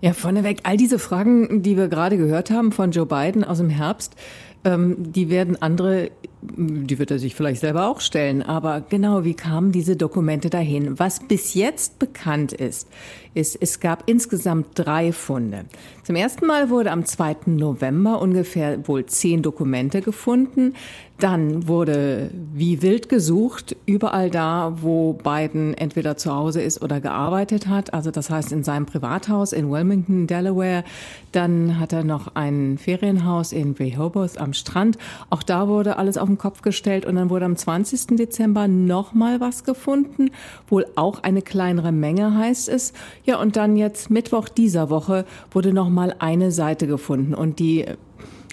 Ja, 0.00 0.12
vorneweg, 0.12 0.60
all 0.64 0.76
diese 0.76 0.98
Fragen, 0.98 1.62
die 1.62 1.76
wir 1.76 1.88
gerade 1.88 2.16
gehört 2.16 2.50
haben 2.50 2.72
von 2.72 2.90
Joe 2.90 3.06
Biden 3.06 3.44
aus 3.44 3.58
dem 3.58 3.70
Herbst, 3.70 4.16
ähm, 4.64 5.12
die 5.12 5.30
werden 5.30 5.60
andere, 5.60 6.10
die 6.40 6.98
wird 6.98 7.10
er 7.10 7.18
sich 7.18 7.34
vielleicht 7.34 7.60
selber 7.60 7.88
auch 7.88 8.00
stellen. 8.00 8.42
Aber 8.42 8.80
genau, 8.80 9.24
wie 9.24 9.34
kamen 9.34 9.72
diese 9.72 9.96
Dokumente 9.96 10.50
dahin? 10.50 10.98
Was 10.98 11.20
bis 11.20 11.54
jetzt 11.54 11.98
bekannt 11.98 12.52
ist, 12.52 12.88
ist, 13.34 13.56
es 13.60 13.80
gab 13.80 14.04
insgesamt 14.06 14.68
drei 14.74 15.12
Funde. 15.12 15.64
Zum 16.04 16.16
ersten 16.16 16.46
Mal 16.46 16.70
wurde 16.70 16.90
am 16.90 17.04
2. 17.04 17.36
November 17.46 18.20
ungefähr 18.20 18.86
wohl 18.88 19.06
zehn 19.06 19.42
Dokumente 19.42 20.00
gefunden. 20.00 20.74
Dann 21.18 21.66
wurde 21.66 22.30
wie 22.54 22.80
wild 22.80 23.08
gesucht, 23.08 23.76
überall 23.86 24.30
da, 24.30 24.76
wo 24.80 25.14
Biden 25.14 25.74
entweder 25.74 26.16
zu 26.16 26.32
Hause 26.32 26.62
ist 26.62 26.80
oder 26.80 27.00
gearbeitet 27.00 27.66
hat. 27.66 27.92
Also 27.92 28.12
das 28.12 28.30
heißt 28.30 28.52
in 28.52 28.62
seinem 28.62 28.86
Privathaus 28.86 29.52
in 29.52 29.68
Wilmington, 29.68 30.28
Delaware. 30.28 30.84
Dann 31.32 31.80
hat 31.80 31.92
er 31.92 32.04
noch 32.04 32.36
ein 32.36 32.78
Ferienhaus 32.78 33.52
in 33.52 33.72
Rehoboth 33.72 34.38
am 34.38 34.52
Strand. 34.52 34.96
Auch 35.28 35.42
da 35.42 35.66
wurde 35.66 35.96
alles 35.96 36.18
auf 36.18 36.27
den 36.28 36.38
Kopf 36.38 36.62
gestellt. 36.62 37.06
Und 37.06 37.16
dann 37.16 37.30
wurde 37.30 37.44
am 37.44 37.56
20. 37.56 38.16
Dezember 38.16 38.68
nochmal 38.68 39.40
was 39.40 39.64
gefunden. 39.64 40.30
Wohl 40.68 40.86
auch 40.94 41.22
eine 41.22 41.42
kleinere 41.42 41.92
Menge 41.92 42.36
heißt 42.36 42.68
es. 42.68 42.92
Ja, 43.24 43.40
und 43.40 43.56
dann 43.56 43.76
jetzt 43.76 44.10
Mittwoch 44.10 44.48
dieser 44.48 44.90
Woche 44.90 45.24
wurde 45.50 45.72
nochmal 45.72 46.14
eine 46.18 46.50
Seite 46.52 46.86
gefunden. 46.86 47.34
Und 47.34 47.58
die 47.58 47.86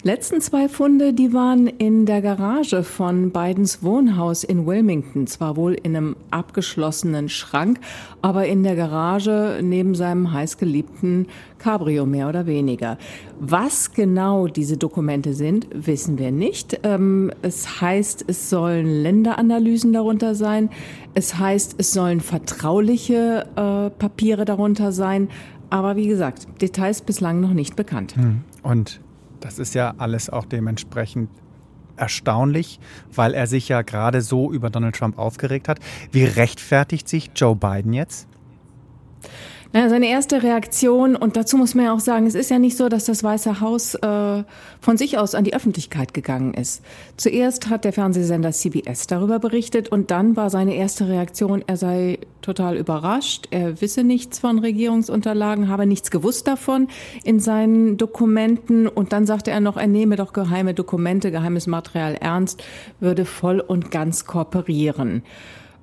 letzten 0.05 0.39
zwei 0.39 0.69
Funde, 0.69 1.13
die 1.13 1.33
waren 1.33 1.65
in 1.65 2.05
der 2.05 2.21
Garage 2.21 2.83
von 2.83 3.31
Bidens 3.31 3.81
Wohnhaus 3.81 4.43
in 4.43 4.67
Wilmington. 4.67 5.25
Zwar 5.25 5.57
wohl 5.57 5.73
in 5.73 5.95
einem 5.95 6.15
abgeschlossenen 6.29 7.27
Schrank, 7.27 7.79
aber 8.21 8.45
in 8.45 8.61
der 8.61 8.75
Garage 8.75 9.61
neben 9.63 9.95
seinem 9.95 10.31
heißgeliebten 10.31 11.25
Cabrio 11.57 12.05
mehr 12.05 12.29
oder 12.29 12.45
weniger. 12.45 12.99
Was 13.39 13.93
genau 13.93 14.45
diese 14.47 14.77
Dokumente 14.77 15.33
sind, 15.33 15.67
wissen 15.73 16.19
wir 16.19 16.31
nicht. 16.31 16.79
Ähm, 16.83 17.31
es 17.41 17.81
heißt, 17.81 18.25
es 18.27 18.51
sollen 18.51 18.85
Länderanalysen 18.85 19.91
darunter 19.91 20.35
sein. 20.35 20.69
Es 21.15 21.39
heißt, 21.39 21.75
es 21.79 21.93
sollen 21.93 22.21
vertrauliche 22.21 23.47
äh, 23.55 23.89
Papiere 23.89 24.45
darunter 24.45 24.91
sein. 24.91 25.29
Aber 25.71 25.95
wie 25.95 26.07
gesagt, 26.07 26.47
Details 26.61 27.01
bislang 27.01 27.41
noch 27.41 27.53
nicht 27.53 27.75
bekannt. 27.75 28.15
Hm. 28.15 28.41
Und 28.61 28.99
das 29.45 29.59
ist 29.59 29.75
ja 29.75 29.93
alles 29.99 30.31
auch 30.31 30.45
dementsprechend 30.45 31.29
erstaunlich, 31.97 32.79
weil 33.13 33.35
er 33.35 33.45
sich 33.45 33.69
ja 33.69 33.83
gerade 33.83 34.21
so 34.21 34.51
über 34.51 34.71
Donald 34.71 34.95
Trump 34.95 35.19
aufgeregt 35.19 35.67
hat. 35.67 35.79
Wie 36.11 36.23
rechtfertigt 36.23 37.07
sich 37.07 37.29
Joe 37.35 37.55
Biden 37.55 37.93
jetzt? 37.93 38.27
Naja, 39.75 39.89
seine 39.89 40.07
erste 40.07 40.41
Reaktion, 40.41 41.17
und 41.17 41.35
dazu 41.35 41.57
muss 41.57 41.75
man 41.75 41.83
ja 41.83 41.93
auch 41.93 41.99
sagen, 41.99 42.27
es 42.27 42.33
ist 42.33 42.49
ja 42.49 42.59
nicht 42.59 42.77
so, 42.77 42.87
dass 42.87 43.03
das 43.03 43.25
Weiße 43.25 43.59
Haus 43.59 43.95
äh, 43.95 44.43
von 44.79 44.95
sich 44.95 45.17
aus 45.17 45.35
an 45.35 45.43
die 45.43 45.53
Öffentlichkeit 45.53 46.13
gegangen 46.13 46.53
ist. 46.53 46.81
Zuerst 47.17 47.69
hat 47.69 47.83
der 47.83 47.91
Fernsehsender 47.91 48.53
CBS 48.53 49.07
darüber 49.07 49.37
berichtet 49.37 49.89
und 49.89 50.11
dann 50.11 50.37
war 50.37 50.49
seine 50.49 50.75
erste 50.75 51.09
Reaktion, 51.09 51.61
er 51.67 51.75
sei 51.75 52.19
total 52.41 52.77
überrascht, 52.77 53.49
er 53.51 53.81
wisse 53.81 54.05
nichts 54.05 54.39
von 54.39 54.59
Regierungsunterlagen, 54.59 55.67
habe 55.67 55.85
nichts 55.85 56.09
gewusst 56.09 56.47
davon 56.47 56.87
in 57.25 57.41
seinen 57.41 57.97
Dokumenten 57.97 58.87
und 58.87 59.11
dann 59.11 59.25
sagte 59.25 59.51
er 59.51 59.59
noch, 59.59 59.75
er 59.75 59.87
nehme 59.87 60.15
doch 60.15 60.31
geheime 60.31 60.73
Dokumente, 60.73 61.31
geheimes 61.31 61.67
Material 61.67 62.15
ernst, 62.15 62.63
würde 63.01 63.25
voll 63.25 63.59
und 63.59 63.91
ganz 63.91 64.25
kooperieren. 64.25 65.21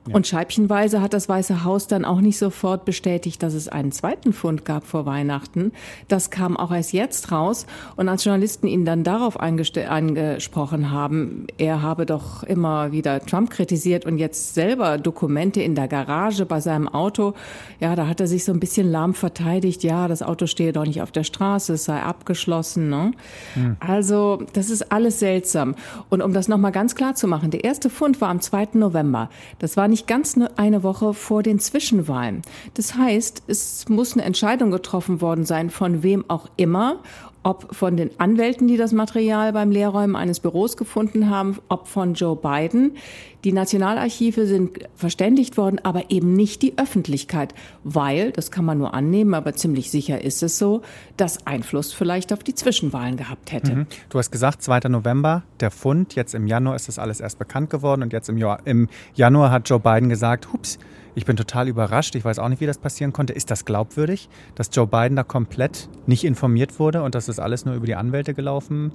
Ja. 0.06 0.16
Und 0.16 0.26
scheibchenweise 0.26 1.00
hat 1.00 1.12
das 1.12 1.28
Weiße 1.28 1.62
Haus 1.62 1.86
dann 1.86 2.04
auch 2.04 2.20
nicht 2.20 2.36
sofort 2.36 2.84
bestätigt, 2.84 3.40
dass 3.42 3.54
es 3.54 3.68
einen 3.68 3.92
zweiten 3.92 4.32
Fund 4.32 4.64
gab 4.64 4.84
vor 4.84 5.06
Weihnachten. 5.06 5.70
Das 6.08 6.30
kam 6.30 6.56
auch 6.56 6.72
erst 6.72 6.92
jetzt 6.92 7.30
raus. 7.30 7.66
Und 7.94 8.08
als 8.08 8.24
Journalisten 8.24 8.66
ihn 8.66 8.84
dann 8.84 9.04
darauf 9.04 9.38
angesprochen 9.38 10.90
haben, 10.90 11.46
er 11.56 11.82
habe 11.82 12.04
doch 12.04 12.42
immer 12.42 12.90
wieder 12.90 13.20
Trump 13.20 13.50
kritisiert 13.50 14.04
und 14.04 14.18
jetzt 14.18 14.54
selber 14.54 14.98
Dokumente 14.98 15.62
in 15.62 15.76
der 15.76 15.86
Garage 15.86 16.46
bei 16.46 16.60
seinem 16.60 16.88
Auto, 16.88 17.34
ja, 17.78 17.94
da 17.94 18.08
hat 18.08 18.20
er 18.20 18.26
sich 18.26 18.44
so 18.44 18.52
ein 18.52 18.58
bisschen 18.58 18.90
lahm 18.90 19.14
verteidigt. 19.14 19.84
Ja, 19.84 20.08
das 20.08 20.22
Auto 20.22 20.46
stehe 20.46 20.72
doch 20.72 20.84
nicht 20.84 21.00
auf 21.02 21.12
der 21.12 21.24
Straße, 21.24 21.74
es 21.74 21.84
sei 21.84 22.00
abgeschlossen. 22.02 22.88
Ne? 22.88 23.12
Hm. 23.54 23.76
Also, 23.78 24.42
das 24.52 24.68
ist 24.68 24.90
alles 24.90 25.20
seltsam. 25.20 25.76
Und 26.10 26.22
um 26.22 26.32
das 26.32 26.48
nochmal 26.48 26.72
ganz 26.72 26.96
klar 26.96 27.14
zu 27.14 27.28
machen, 27.28 27.52
der 27.52 27.62
erste 27.62 27.88
Fund 27.88 28.20
war 28.20 28.30
am 28.30 28.40
2. 28.40 28.70
November. 28.74 29.30
Das 29.60 29.76
war 29.76 29.91
nicht 29.92 30.08
ganz 30.08 30.34
ne, 30.36 30.50
eine 30.56 30.82
Woche 30.82 31.14
vor 31.14 31.44
den 31.44 31.60
Zwischenwahlen. 31.60 32.42
Das 32.74 32.96
heißt, 32.96 33.44
es 33.46 33.88
muss 33.88 34.14
eine 34.14 34.24
Entscheidung 34.24 34.72
getroffen 34.72 35.20
worden 35.20 35.44
sein, 35.44 35.70
von 35.70 36.02
wem 36.02 36.24
auch 36.28 36.48
immer, 36.56 37.00
ob 37.42 37.74
von 37.74 37.96
den 37.96 38.10
Anwälten, 38.18 38.68
die 38.68 38.76
das 38.76 38.92
Material 38.92 39.52
beim 39.52 39.70
Leerräumen 39.70 40.16
eines 40.16 40.40
Büros 40.40 40.76
gefunden 40.76 41.28
haben, 41.28 41.58
ob 41.68 41.88
von 41.88 42.14
Joe 42.14 42.36
Biden. 42.36 42.96
Die 43.44 43.52
Nationalarchive 43.52 44.46
sind 44.46 44.78
verständigt 44.94 45.56
worden, 45.56 45.80
aber 45.82 46.10
eben 46.10 46.34
nicht 46.34 46.62
die 46.62 46.78
Öffentlichkeit, 46.78 47.54
weil, 47.82 48.30
das 48.30 48.52
kann 48.52 48.64
man 48.64 48.78
nur 48.78 48.94
annehmen, 48.94 49.34
aber 49.34 49.54
ziemlich 49.54 49.90
sicher 49.90 50.22
ist 50.22 50.42
es 50.42 50.58
so, 50.58 50.82
dass 51.16 51.44
Einfluss 51.46 51.92
vielleicht 51.92 52.32
auf 52.32 52.44
die 52.44 52.54
Zwischenwahlen 52.54 53.16
gehabt 53.16 53.50
hätte. 53.50 53.74
Mhm. 53.74 53.86
Du 54.10 54.18
hast 54.18 54.30
gesagt, 54.30 54.62
2. 54.62 54.88
November, 54.88 55.42
der 55.58 55.72
Fund, 55.72 56.14
jetzt 56.14 56.34
im 56.34 56.46
Januar 56.46 56.76
ist 56.76 56.86
das 56.86 57.00
alles 57.00 57.20
erst 57.20 57.40
bekannt 57.40 57.70
geworden 57.70 58.02
und 58.02 58.12
jetzt 58.12 58.28
im, 58.28 58.36
Jahr, 58.36 58.60
im 58.64 58.88
Januar 59.14 59.50
hat 59.50 59.68
Joe 59.68 59.80
Biden 59.80 60.08
gesagt, 60.08 60.52
hups, 60.52 60.78
ich 61.14 61.24
bin 61.26 61.36
total 61.36 61.68
überrascht. 61.68 62.14
Ich 62.14 62.24
weiß 62.24 62.38
auch 62.38 62.48
nicht, 62.48 62.60
wie 62.60 62.66
das 62.66 62.78
passieren 62.78 63.12
konnte. 63.12 63.32
Ist 63.32 63.50
das 63.50 63.64
glaubwürdig, 63.64 64.28
dass 64.54 64.70
Joe 64.72 64.86
Biden 64.86 65.16
da 65.16 65.24
komplett 65.24 65.88
nicht 66.06 66.24
informiert 66.24 66.78
wurde 66.78 67.02
und 67.02 67.14
dass 67.14 67.26
das 67.26 67.38
alles 67.38 67.64
nur 67.64 67.74
über 67.74 67.86
die 67.86 67.94
Anwälte 67.94 68.34
gelaufen 68.34 68.92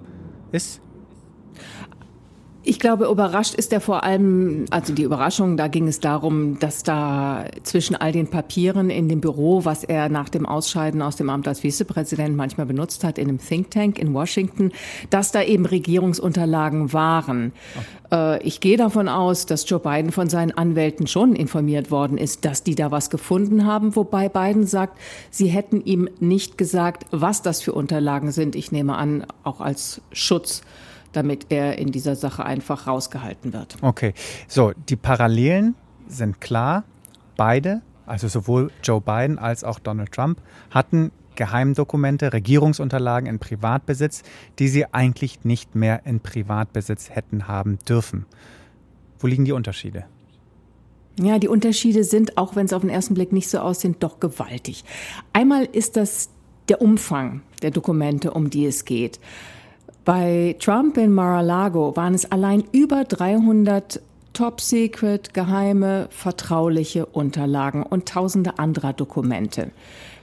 ist? 0.52 0.82
Ich 2.70 2.80
glaube, 2.80 3.06
überrascht 3.06 3.54
ist 3.54 3.72
er 3.72 3.80
vor 3.80 4.04
allem, 4.04 4.66
also 4.72 4.94
die 4.94 5.04
Überraschung, 5.04 5.56
da 5.56 5.70
ging 5.70 5.88
es 5.88 6.02
darum, 6.02 6.60
dass 6.60 6.84
da 6.84 7.46
zwischen 7.64 7.96
all 7.96 8.12
den 8.12 8.28
Papieren 8.28 8.90
in 8.90 9.08
dem 9.08 9.22
Büro, 9.22 9.64
was 9.64 9.86
er 9.86 10.10
nach 10.10 10.28
dem 10.28 10.46
Ausscheiden 10.46 11.02
aus 11.02 11.16
dem 11.16 11.30
Amt 11.30 11.48
als 11.48 11.62
Vizepräsident 11.62 12.36
manchmal 12.36 12.66
benutzt 12.66 13.06
hat, 13.06 13.20
in 13.20 13.30
einem 13.30 13.38
Think 13.38 13.72
Tank 13.72 13.98
in 13.98 14.14
Washington, 14.14 14.74
dass 15.10 15.32
da 15.32 15.44
eben 15.44 15.66
Regierungsunterlagen 15.66 16.92
waren. 16.92 17.54
Okay. 18.10 18.36
Äh, 18.36 18.44
ich 18.44 18.60
gehe 18.60 18.76
davon 18.76 19.08
aus, 19.08 19.46
dass 19.46 19.70
Joe 19.70 19.80
Biden 19.80 20.12
von 20.12 20.28
seinen 20.28 20.52
Anwälten 20.52 21.08
schon 21.08 21.38
informiert 21.38 21.90
worden 21.90 22.18
ist, 22.18 22.44
dass 22.44 22.64
die 22.64 22.76
da 22.76 22.92
was 22.92 23.10
gefunden 23.10 23.66
haben, 23.66 23.96
wobei 23.96 24.28
Biden 24.28 24.68
sagt, 24.68 25.00
sie 25.32 25.48
hätten 25.48 25.80
ihm 25.86 26.10
nicht 26.20 26.58
gesagt, 26.58 27.06
was 27.12 27.42
das 27.42 27.62
für 27.62 27.72
Unterlagen 27.72 28.32
sind. 28.32 28.58
Ich 28.58 28.74
nehme 28.74 28.98
an, 28.98 29.26
auch 29.46 29.62
als 29.62 30.02
Schutz 30.12 30.64
damit 31.18 31.48
er 31.50 31.80
in 31.80 31.92
dieser 31.92 32.16
Sache 32.16 32.46
einfach 32.46 32.86
rausgehalten 32.86 33.52
wird. 33.52 33.78
Okay, 33.82 34.14
so 34.48 34.72
die 34.88 34.96
Parallelen 34.96 35.74
sind 36.08 36.40
klar. 36.40 36.84
Beide, 37.38 37.82
also 38.06 38.28
sowohl 38.28 38.72
Joe 38.84 39.02
Biden 39.02 39.40
als 39.40 39.64
auch 39.64 39.80
Donald 39.80 40.12
Trump, 40.12 40.40
hatten 40.70 41.12
Geheimdokumente, 41.36 42.34
Regierungsunterlagen 42.34 43.28
in 43.28 43.40
Privatbesitz, 43.40 44.22
die 44.60 44.68
sie 44.68 44.86
eigentlich 44.94 45.44
nicht 45.44 45.74
mehr 45.74 46.06
in 46.06 46.20
Privatbesitz 46.20 47.10
hätten 47.10 47.48
haben 47.48 47.80
dürfen. 47.90 48.28
Wo 49.18 49.26
liegen 49.26 49.46
die 49.46 49.54
Unterschiede? 49.54 50.06
Ja, 51.20 51.40
die 51.40 51.48
Unterschiede 51.48 52.04
sind, 52.04 52.38
auch 52.38 52.56
wenn 52.56 52.68
es 52.68 52.74
auf 52.74 52.82
den 52.82 52.92
ersten 52.92 53.16
Blick 53.16 53.32
nicht 53.32 53.50
so 53.50 53.58
aussehen, 53.58 53.96
doch 54.00 54.20
gewaltig. 54.20 54.84
Einmal 55.34 55.66
ist 55.66 55.98
das 55.98 56.30
der 56.70 56.80
Umfang 56.80 57.42
der 57.64 57.72
Dokumente, 57.72 58.32
um 58.32 58.52
die 58.52 58.68
es 58.68 58.86
geht. 58.86 59.20
Bei 60.08 60.56
Trump 60.60 60.96
in 60.96 61.12
Mar-a-Lago 61.12 61.98
waren 61.98 62.14
es 62.14 62.32
allein 62.32 62.64
über 62.72 63.04
300 63.04 64.00
Top-Secret, 64.32 65.34
geheime, 65.34 66.08
vertrauliche 66.12 67.06
Unterlagen 67.08 67.84
und 67.84 68.08
tausende 68.08 68.58
anderer 68.58 68.94
Dokumente. 68.94 69.72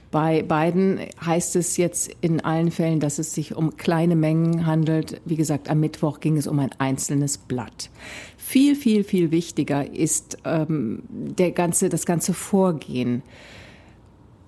Bei 0.09 0.41
beiden 0.41 1.01
heißt 1.23 1.55
es 1.55 1.77
jetzt 1.77 2.09
in 2.21 2.39
allen 2.43 2.71
Fällen, 2.71 2.99
dass 2.99 3.19
es 3.19 3.35
sich 3.35 3.55
um 3.55 3.77
kleine 3.77 4.15
Mengen 4.15 4.65
handelt. 4.65 5.21
Wie 5.23 5.35
gesagt, 5.35 5.69
am 5.69 5.81
Mittwoch 5.81 6.19
ging 6.19 6.35
es 6.35 6.47
um 6.47 6.57
ein 6.57 6.71
einzelnes 6.79 7.37
Blatt. 7.37 7.91
Viel, 8.37 8.75
viel, 8.75 9.03
viel 9.03 9.29
wichtiger 9.29 9.87
ist 9.93 10.39
ähm, 10.45 11.03
der 11.09 11.51
ganze, 11.51 11.89
das 11.89 12.07
ganze 12.07 12.33
Vorgehen. 12.33 13.21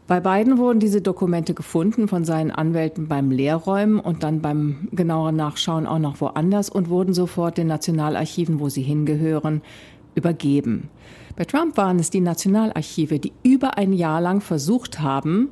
Bei 0.08 0.22
beiden 0.22 0.58
wurden 0.58 0.80
diese 0.80 1.02
Dokumente 1.02 1.54
gefunden 1.54 2.08
von 2.08 2.24
seinen 2.24 2.50
Anwälten 2.50 3.10
beim 3.10 3.30
Leerräumen 3.30 4.00
und 4.00 4.24
dann 4.24 4.42
beim 4.42 4.88
genaueren 4.94 5.36
Nachschauen 5.36 5.86
auch 5.86 6.00
noch 6.00 6.22
woanders 6.22 6.70
und 6.70 6.90
wurden 6.90 7.14
sofort 7.14 7.58
den 7.58 7.68
Nationalarchiven, 7.68 8.62
wo 8.62 8.70
sie 8.70 8.84
hingehören, 8.84 9.62
übergeben. 10.16 10.90
Bei 11.36 11.44
Trump 11.44 11.76
waren 11.76 12.00
es 12.00 12.10
die 12.10 12.22
Nationalarchive, 12.22 13.20
die 13.20 13.34
über 13.44 13.78
ein 13.78 13.92
Jahr 13.92 14.22
lang 14.22 14.40
versucht 14.40 15.02
haben, 15.02 15.50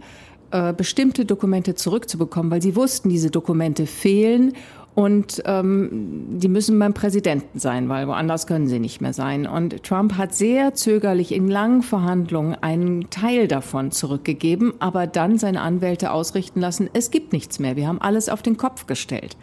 äh, 0.51 0.73
bestimmte 0.73 1.25
Dokumente 1.25 1.75
zurückzubekommen, 1.75 2.49
weil 2.49 2.61
sie 2.61 2.77
wussten, 2.77 3.09
diese 3.09 3.31
Dokumente 3.31 3.85
fehlen 3.85 4.53
und 4.95 5.43
ähm, 5.45 6.39
die 6.39 6.47
müssen 6.47 6.79
beim 6.79 6.93
Präsidenten 6.93 7.59
sein, 7.59 7.89
weil 7.89 8.07
woanders 8.07 8.47
können 8.47 8.67
sie 8.67 8.79
nicht 8.79 9.01
mehr 9.01 9.11
sein. 9.11 9.45
Und 9.45 9.83
Trump 9.83 10.17
hat 10.17 10.33
sehr 10.33 10.73
zögerlich 10.73 11.33
in 11.33 11.49
langen 11.49 11.83
Verhandlungen 11.83 12.55
einen 12.55 13.09
Teil 13.09 13.49
davon 13.49 13.91
zurückgegeben, 13.91 14.73
aber 14.79 15.05
dann 15.05 15.37
seine 15.37 15.59
Anwälte 15.59 16.11
ausrichten 16.11 16.61
lassen, 16.61 16.89
es 16.93 17.11
gibt 17.11 17.33
nichts 17.33 17.59
mehr, 17.59 17.75
wir 17.75 17.89
haben 17.89 17.99
alles 17.99 18.29
auf 18.29 18.41
den 18.41 18.55
Kopf 18.55 18.87
gestellt. 18.87 19.35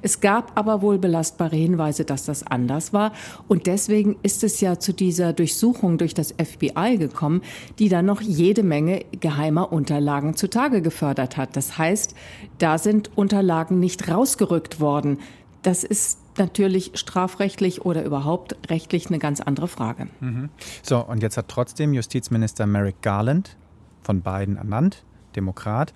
Es 0.00 0.20
gab 0.20 0.58
aber 0.58 0.80
wohl 0.80 0.96
belastbare 0.96 1.54
Hinweise, 1.54 2.06
dass 2.06 2.24
das 2.24 2.46
anders 2.46 2.94
war. 2.94 3.12
Und 3.46 3.66
deswegen 3.66 4.16
ist 4.22 4.42
es 4.42 4.62
ja 4.62 4.78
zu 4.78 4.94
dieser 4.94 5.34
Durchsuchung 5.34 5.98
durch 5.98 6.14
das 6.14 6.32
FBI 6.32 6.96
gekommen, 6.96 7.42
die 7.78 7.90
dann 7.90 8.06
noch 8.06 8.22
jede 8.22 8.62
Menge 8.62 9.04
geheimer 9.20 9.70
Unterlagen 9.70 10.34
zutage 10.34 10.80
gefördert 10.80 11.36
hat. 11.36 11.56
Das 11.56 11.76
heißt, 11.76 12.14
da 12.56 12.78
sind 12.78 13.10
Unterlagen 13.16 13.80
nicht 13.80 14.08
rausgerückt 14.08 14.80
worden 14.80 14.93
worden. 14.94 15.18
Das 15.62 15.82
ist 15.82 16.18
natürlich 16.38 16.92
strafrechtlich 16.94 17.82
oder 17.82 18.04
überhaupt 18.04 18.56
rechtlich 18.70 19.08
eine 19.08 19.18
ganz 19.18 19.40
andere 19.40 19.68
Frage. 19.68 20.08
Mhm. 20.20 20.50
So, 20.82 21.00
und 21.00 21.22
jetzt 21.22 21.36
hat 21.36 21.48
trotzdem 21.48 21.94
Justizminister 21.94 22.66
Merrick 22.66 23.02
Garland 23.02 23.56
von 24.02 24.20
Biden 24.20 24.56
ernannt, 24.56 25.04
Demokrat, 25.36 25.92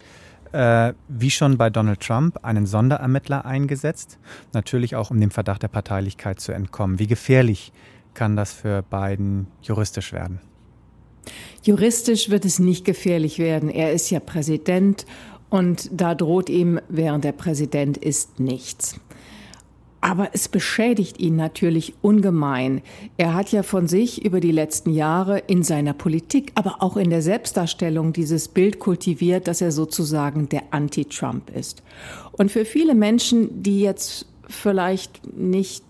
äh, 0.52 0.94
wie 1.08 1.30
schon 1.30 1.58
bei 1.58 1.70
Donald 1.70 2.00
Trump, 2.00 2.44
einen 2.44 2.66
Sonderermittler 2.66 3.44
eingesetzt, 3.44 4.18
natürlich 4.52 4.96
auch 4.96 5.10
um 5.10 5.20
dem 5.20 5.30
Verdacht 5.30 5.62
der 5.62 5.68
Parteilichkeit 5.68 6.40
zu 6.40 6.52
entkommen. 6.52 6.98
Wie 6.98 7.06
gefährlich 7.06 7.72
kann 8.14 8.36
das 8.36 8.52
für 8.52 8.82
Biden 8.82 9.46
juristisch 9.62 10.12
werden? 10.12 10.40
Juristisch 11.62 12.30
wird 12.30 12.46
es 12.46 12.58
nicht 12.58 12.84
gefährlich 12.84 13.38
werden. 13.38 13.68
Er 13.68 13.92
ist 13.92 14.10
ja 14.10 14.20
Präsident 14.20 15.04
und 15.50 15.90
da 15.92 16.14
droht 16.14 16.48
ihm, 16.48 16.80
während 16.88 17.24
er 17.24 17.32
Präsident 17.32 17.96
ist, 17.96 18.40
nichts. 18.40 19.00
Aber 20.00 20.30
es 20.32 20.48
beschädigt 20.48 21.18
ihn 21.18 21.34
natürlich 21.34 21.94
ungemein. 22.02 22.82
Er 23.16 23.34
hat 23.34 23.50
ja 23.50 23.64
von 23.64 23.88
sich 23.88 24.24
über 24.24 24.38
die 24.38 24.52
letzten 24.52 24.90
Jahre 24.90 25.38
in 25.38 25.64
seiner 25.64 25.92
Politik, 25.92 26.52
aber 26.54 26.76
auch 26.80 26.96
in 26.96 27.10
der 27.10 27.22
Selbstdarstellung 27.22 28.12
dieses 28.12 28.46
Bild 28.46 28.78
kultiviert, 28.78 29.48
dass 29.48 29.60
er 29.60 29.72
sozusagen 29.72 30.48
der 30.48 30.62
Anti-Trump 30.70 31.50
ist. 31.50 31.82
Und 32.32 32.52
für 32.52 32.64
viele 32.64 32.94
Menschen, 32.94 33.62
die 33.62 33.80
jetzt 33.80 34.26
vielleicht 34.48 35.36
nicht 35.36 35.84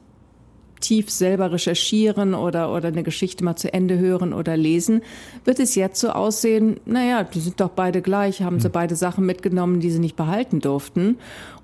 tief 0.81 1.11
selber 1.11 1.53
recherchieren 1.53 2.35
oder, 2.35 2.75
oder 2.75 2.89
eine 2.89 3.03
Geschichte 3.03 3.45
mal 3.45 3.57
zu 3.57 3.73
Ende 3.73 3.99
hören 3.99 4.33
oder 4.33 4.57
lesen, 4.57 5.03
wird 5.45 5.61
es 5.61 5.75
jetzt 5.75 6.01
so 6.01 6.11
aussehen, 6.11 6.81
naja, 6.85 7.25
die 7.25 7.41
sind 7.41 7.61
doch 7.61 7.71
beide 7.71 8.03
gleich, 8.03 8.43
haben 8.43 8.61
sie 8.61 8.67
hm. 8.69 8.73
beide 8.73 8.97
Sachen 8.97 9.27
mitgenommen, 9.27 9.81
die 9.81 9.91
sie 9.91 9.99
nicht 9.99 10.17
behalten 10.17 10.61
durften. 10.61 11.19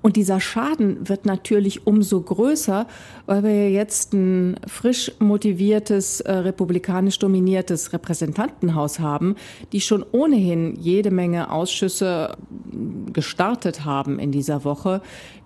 Und 0.05 0.17
dieser 0.17 0.39
Schaden 0.39 1.09
wird 1.09 1.25
natürlich 1.25 1.87
umso 1.87 2.21
größer, 2.21 2.85
weil 3.25 3.41
wir 3.41 3.71
jetzt 3.71 4.13
ein 4.13 4.55
frisch 4.67 5.11
motiviertes, 5.17 6.21
äh, 6.21 6.31
republikanisch 6.31 7.17
dominiertes 7.17 7.91
Repräsentantenhaus 7.91 8.99
haben, 8.99 9.35
die 9.71 9.81
schon 9.81 10.05
ohnehin 10.11 10.75
jede 10.75 11.09
Menge 11.09 11.51
Ausschüsse 11.51 12.37
gestartet 13.13 13.83
haben 13.83 14.19
in 14.19 14.31
dieser 14.31 14.63
Woche, 14.63 15.01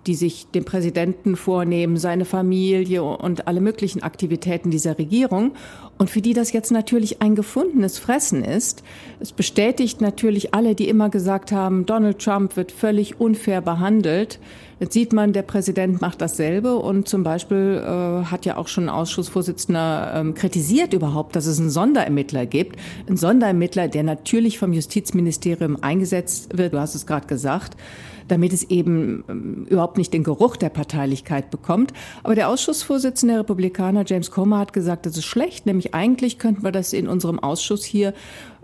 die 0.06 0.14
sich 0.14 0.46
dem 0.48 0.66
Präsidenten 0.66 1.36
vornehmen, 1.36 1.96
seine 1.96 2.26
Familie 2.26 3.02
und 3.02 3.48
alle 3.48 3.62
möglichen 3.62 4.02
Aktivitäten 4.02 4.70
dieser 4.70 4.98
Regierung. 4.98 5.52
Und 6.00 6.08
für 6.08 6.22
die 6.22 6.32
das 6.32 6.52
jetzt 6.52 6.72
natürlich 6.72 7.20
ein 7.20 7.34
gefundenes 7.34 7.98
Fressen 7.98 8.42
ist. 8.42 8.82
Es 9.20 9.32
bestätigt 9.32 10.00
natürlich 10.00 10.54
alle, 10.54 10.74
die 10.74 10.88
immer 10.88 11.10
gesagt 11.10 11.52
haben, 11.52 11.84
Donald 11.84 12.20
Trump 12.20 12.56
wird 12.56 12.72
völlig 12.72 13.20
unfair 13.20 13.60
behandelt. 13.60 14.38
Jetzt 14.80 14.94
sieht 14.94 15.12
man, 15.12 15.34
der 15.34 15.42
Präsident 15.42 16.00
macht 16.00 16.22
dasselbe 16.22 16.76
und 16.76 17.06
zum 17.06 17.22
Beispiel 17.22 17.82
äh, 17.84 18.24
hat 18.24 18.46
ja 18.46 18.56
auch 18.56 18.66
schon 18.66 18.84
ein 18.84 18.88
Ausschussvorsitzender 18.88 20.14
ähm, 20.16 20.32
kritisiert 20.32 20.94
überhaupt, 20.94 21.36
dass 21.36 21.44
es 21.44 21.60
einen 21.60 21.68
Sonderermittler 21.68 22.46
gibt. 22.46 22.76
Ein 23.06 23.18
Sonderermittler, 23.18 23.88
der 23.88 24.02
natürlich 24.02 24.58
vom 24.58 24.72
Justizministerium 24.72 25.82
eingesetzt 25.82 26.56
wird, 26.56 26.72
du 26.72 26.80
hast 26.80 26.94
es 26.94 27.04
gerade 27.04 27.26
gesagt, 27.26 27.76
damit 28.30 28.52
es 28.52 28.64
eben 28.64 29.24
ähm, 29.28 29.66
überhaupt 29.68 29.98
nicht 29.98 30.12
den 30.12 30.24
Geruch 30.24 30.56
der 30.56 30.68
Parteilichkeit 30.68 31.50
bekommt. 31.50 31.92
Aber 32.22 32.34
der 32.34 32.48
Ausschussvorsitzende 32.48 33.34
der 33.34 33.40
Republikaner, 33.40 34.04
James 34.06 34.30
Comer, 34.30 34.58
hat 34.58 34.72
gesagt, 34.72 35.06
das 35.06 35.16
ist 35.16 35.24
schlecht, 35.24 35.66
nämlich 35.66 35.94
eigentlich 35.94 36.38
könnten 36.38 36.62
wir 36.62 36.72
das 36.72 36.92
in 36.92 37.08
unserem 37.08 37.38
Ausschuss 37.38 37.84
hier 37.84 38.14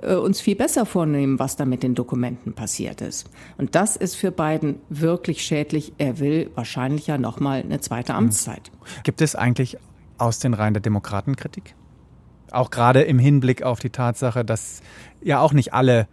äh, 0.02 0.14
uns 0.14 0.40
viel 0.40 0.56
besser 0.56 0.86
vornehmen, 0.86 1.38
was 1.38 1.56
da 1.56 1.64
mit 1.64 1.82
den 1.82 1.94
Dokumenten 1.94 2.52
passiert 2.52 3.00
ist. 3.00 3.28
Und 3.58 3.74
das 3.74 3.96
ist 3.96 4.14
für 4.14 4.30
Biden 4.30 4.76
wirklich 4.88 5.42
schädlich. 5.42 5.92
Er 5.98 6.18
will 6.18 6.50
wahrscheinlich 6.54 7.06
ja 7.06 7.18
noch 7.18 7.40
mal 7.40 7.60
eine 7.60 7.80
zweite 7.80 8.12
hm. 8.12 8.24
Amtszeit. 8.24 8.70
Gibt 9.02 9.20
es 9.20 9.34
eigentlich 9.34 9.78
aus 10.18 10.38
den 10.38 10.54
Reihen 10.54 10.74
der 10.74 10.82
Demokraten 10.82 11.36
Kritik? 11.36 11.74
Auch 12.50 12.70
gerade 12.70 13.02
im 13.02 13.18
Hinblick 13.18 13.62
auf 13.62 13.80
die 13.80 13.90
Tatsache, 13.90 14.44
dass 14.44 14.80
ja 15.20 15.40
auch 15.40 15.52
nicht 15.52 15.74
alle 15.74 16.06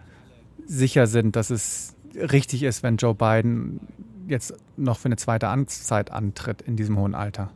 sicher 0.65 1.07
sind, 1.07 1.35
dass 1.35 1.49
es 1.49 1.92
richtig 2.15 2.63
ist, 2.63 2.83
wenn 2.83 2.97
Joe 2.97 3.15
Biden 3.15 3.79
jetzt 4.27 4.53
noch 4.77 4.97
für 4.97 5.07
eine 5.07 5.17
zweite 5.17 5.47
Amtszeit 5.47 6.11
antritt 6.11 6.61
in 6.61 6.75
diesem 6.75 6.97
hohen 6.97 7.15
Alter. 7.15 7.51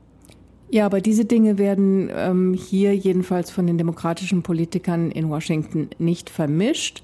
Ja, 0.70 0.86
aber 0.86 1.00
diese 1.00 1.24
Dinge 1.24 1.58
werden 1.58 2.10
ähm, 2.14 2.54
hier 2.54 2.94
jedenfalls 2.94 3.52
von 3.52 3.68
den 3.68 3.78
demokratischen 3.78 4.44
Politikern 4.44 5.12
in 5.12 5.30
Washington 5.30 5.90
nicht 5.98 6.30
vermischt. 6.30 7.04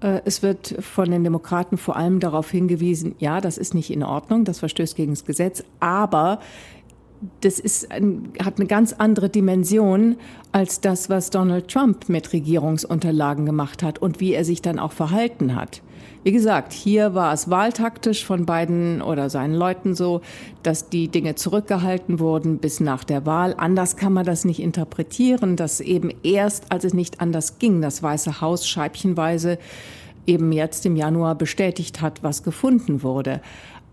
Äh, 0.00 0.22
es 0.24 0.42
wird 0.42 0.76
von 0.80 1.10
den 1.10 1.22
Demokraten 1.22 1.76
vor 1.76 1.96
allem 1.96 2.18
darauf 2.18 2.50
hingewiesen, 2.50 3.14
ja, 3.18 3.42
das 3.42 3.58
ist 3.58 3.74
nicht 3.74 3.90
in 3.90 4.02
Ordnung, 4.02 4.44
das 4.44 4.58
verstößt 4.60 4.96
gegen 4.96 5.12
das 5.12 5.26
Gesetz, 5.26 5.64
aber 5.80 6.40
das 7.40 7.58
ist 7.58 7.90
ein, 7.90 8.32
hat 8.42 8.58
eine 8.58 8.66
ganz 8.66 8.92
andere 8.92 9.28
Dimension 9.28 10.16
als 10.52 10.80
das, 10.80 11.08
was 11.08 11.30
Donald 11.30 11.68
Trump 11.68 12.08
mit 12.08 12.32
Regierungsunterlagen 12.32 13.46
gemacht 13.46 13.82
hat 13.82 13.98
und 13.98 14.20
wie 14.20 14.32
er 14.32 14.44
sich 14.44 14.62
dann 14.62 14.78
auch 14.78 14.92
verhalten 14.92 15.54
hat. 15.54 15.82
Wie 16.22 16.32
gesagt, 16.32 16.72
hier 16.72 17.14
war 17.14 17.32
es 17.32 17.50
wahltaktisch 17.50 18.24
von 18.24 18.46
beiden 18.46 19.02
oder 19.02 19.28
seinen 19.28 19.54
Leuten 19.54 19.94
so, 19.94 20.22
dass 20.62 20.88
die 20.88 21.08
Dinge 21.08 21.34
zurückgehalten 21.34 22.18
wurden 22.18 22.58
bis 22.58 22.80
nach 22.80 23.04
der 23.04 23.26
Wahl. 23.26 23.54
Anders 23.56 23.96
kann 23.96 24.12
man 24.12 24.24
das 24.24 24.44
nicht 24.44 24.60
interpretieren, 24.60 25.56
dass 25.56 25.80
eben 25.80 26.10
erst, 26.22 26.72
als 26.72 26.84
es 26.84 26.94
nicht 26.94 27.20
anders 27.20 27.58
ging, 27.58 27.82
das 27.82 28.02
Weiße 28.02 28.40
Haus 28.40 28.66
scheibchenweise 28.66 29.58
eben 30.26 30.52
jetzt 30.52 30.86
im 30.86 30.96
Januar 30.96 31.34
bestätigt 31.34 32.00
hat, 32.00 32.22
was 32.22 32.42
gefunden 32.42 33.02
wurde. 33.02 33.40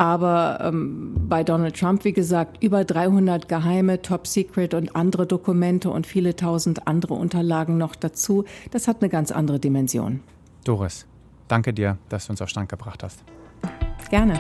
Aber 0.02 0.60
ähm, 0.64 1.14
bei 1.30 1.44
Donald 1.44 1.80
Trump, 1.80 2.06
wie 2.06 2.14
gesagt, 2.14 2.64
über 2.64 2.84
300 2.84 3.48
geheime, 3.48 4.02
Top 4.02 4.26
Secret 4.26 4.74
und 4.74 4.96
andere 4.96 5.28
Dokumente 5.28 5.92
und 5.92 6.08
viele 6.08 6.36
tausend 6.36 6.88
andere 6.88 7.14
Unterlagen 7.14 7.78
noch 7.78 7.96
dazu. 7.96 8.46
Das 8.72 8.88
hat 8.88 9.02
eine 9.02 9.10
ganz 9.10 9.32
andere 9.32 9.60
Dimension. 9.60 10.22
Doris. 10.64 11.06
Danke 11.52 11.74
dir, 11.74 11.98
dass 12.08 12.28
du 12.28 12.32
uns 12.32 12.42
auf 12.42 12.48
Stand 12.48 12.70
gebracht 12.70 13.04
hast. 13.04 13.26
Gerne. 14.10 14.40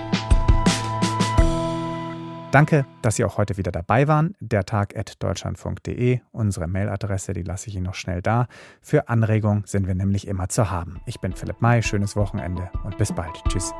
Danke, 2.51 2.85
dass 3.01 3.17
Sie 3.17 3.25
auch 3.25 3.37
heute 3.37 3.57
wieder 3.57 3.73
dabei 3.73 4.07
waren. 4.07 4.33
Der 4.39 4.63
Tag 4.63 4.97
at 4.97 5.21
deutschlandfunk.de, 5.21 6.21
unsere 6.31 6.67
Mailadresse, 6.67 7.33
die 7.33 7.43
lasse 7.43 7.67
ich 7.67 7.75
Ihnen 7.75 7.85
noch 7.85 7.95
schnell 7.95 8.21
da. 8.21 8.47
Für 8.81 9.09
Anregungen 9.09 9.63
sind 9.65 9.87
wir 9.87 9.95
nämlich 9.95 10.25
immer 10.25 10.47
zu 10.47 10.71
haben. 10.71 11.01
Ich 11.05 11.19
bin 11.19 11.33
Philipp 11.33 11.61
May, 11.61 11.83
schönes 11.83 12.15
Wochenende 12.15 12.71
und 12.85 12.97
bis 12.97 13.11
bald. 13.11 13.33
Tschüss. 13.49 13.73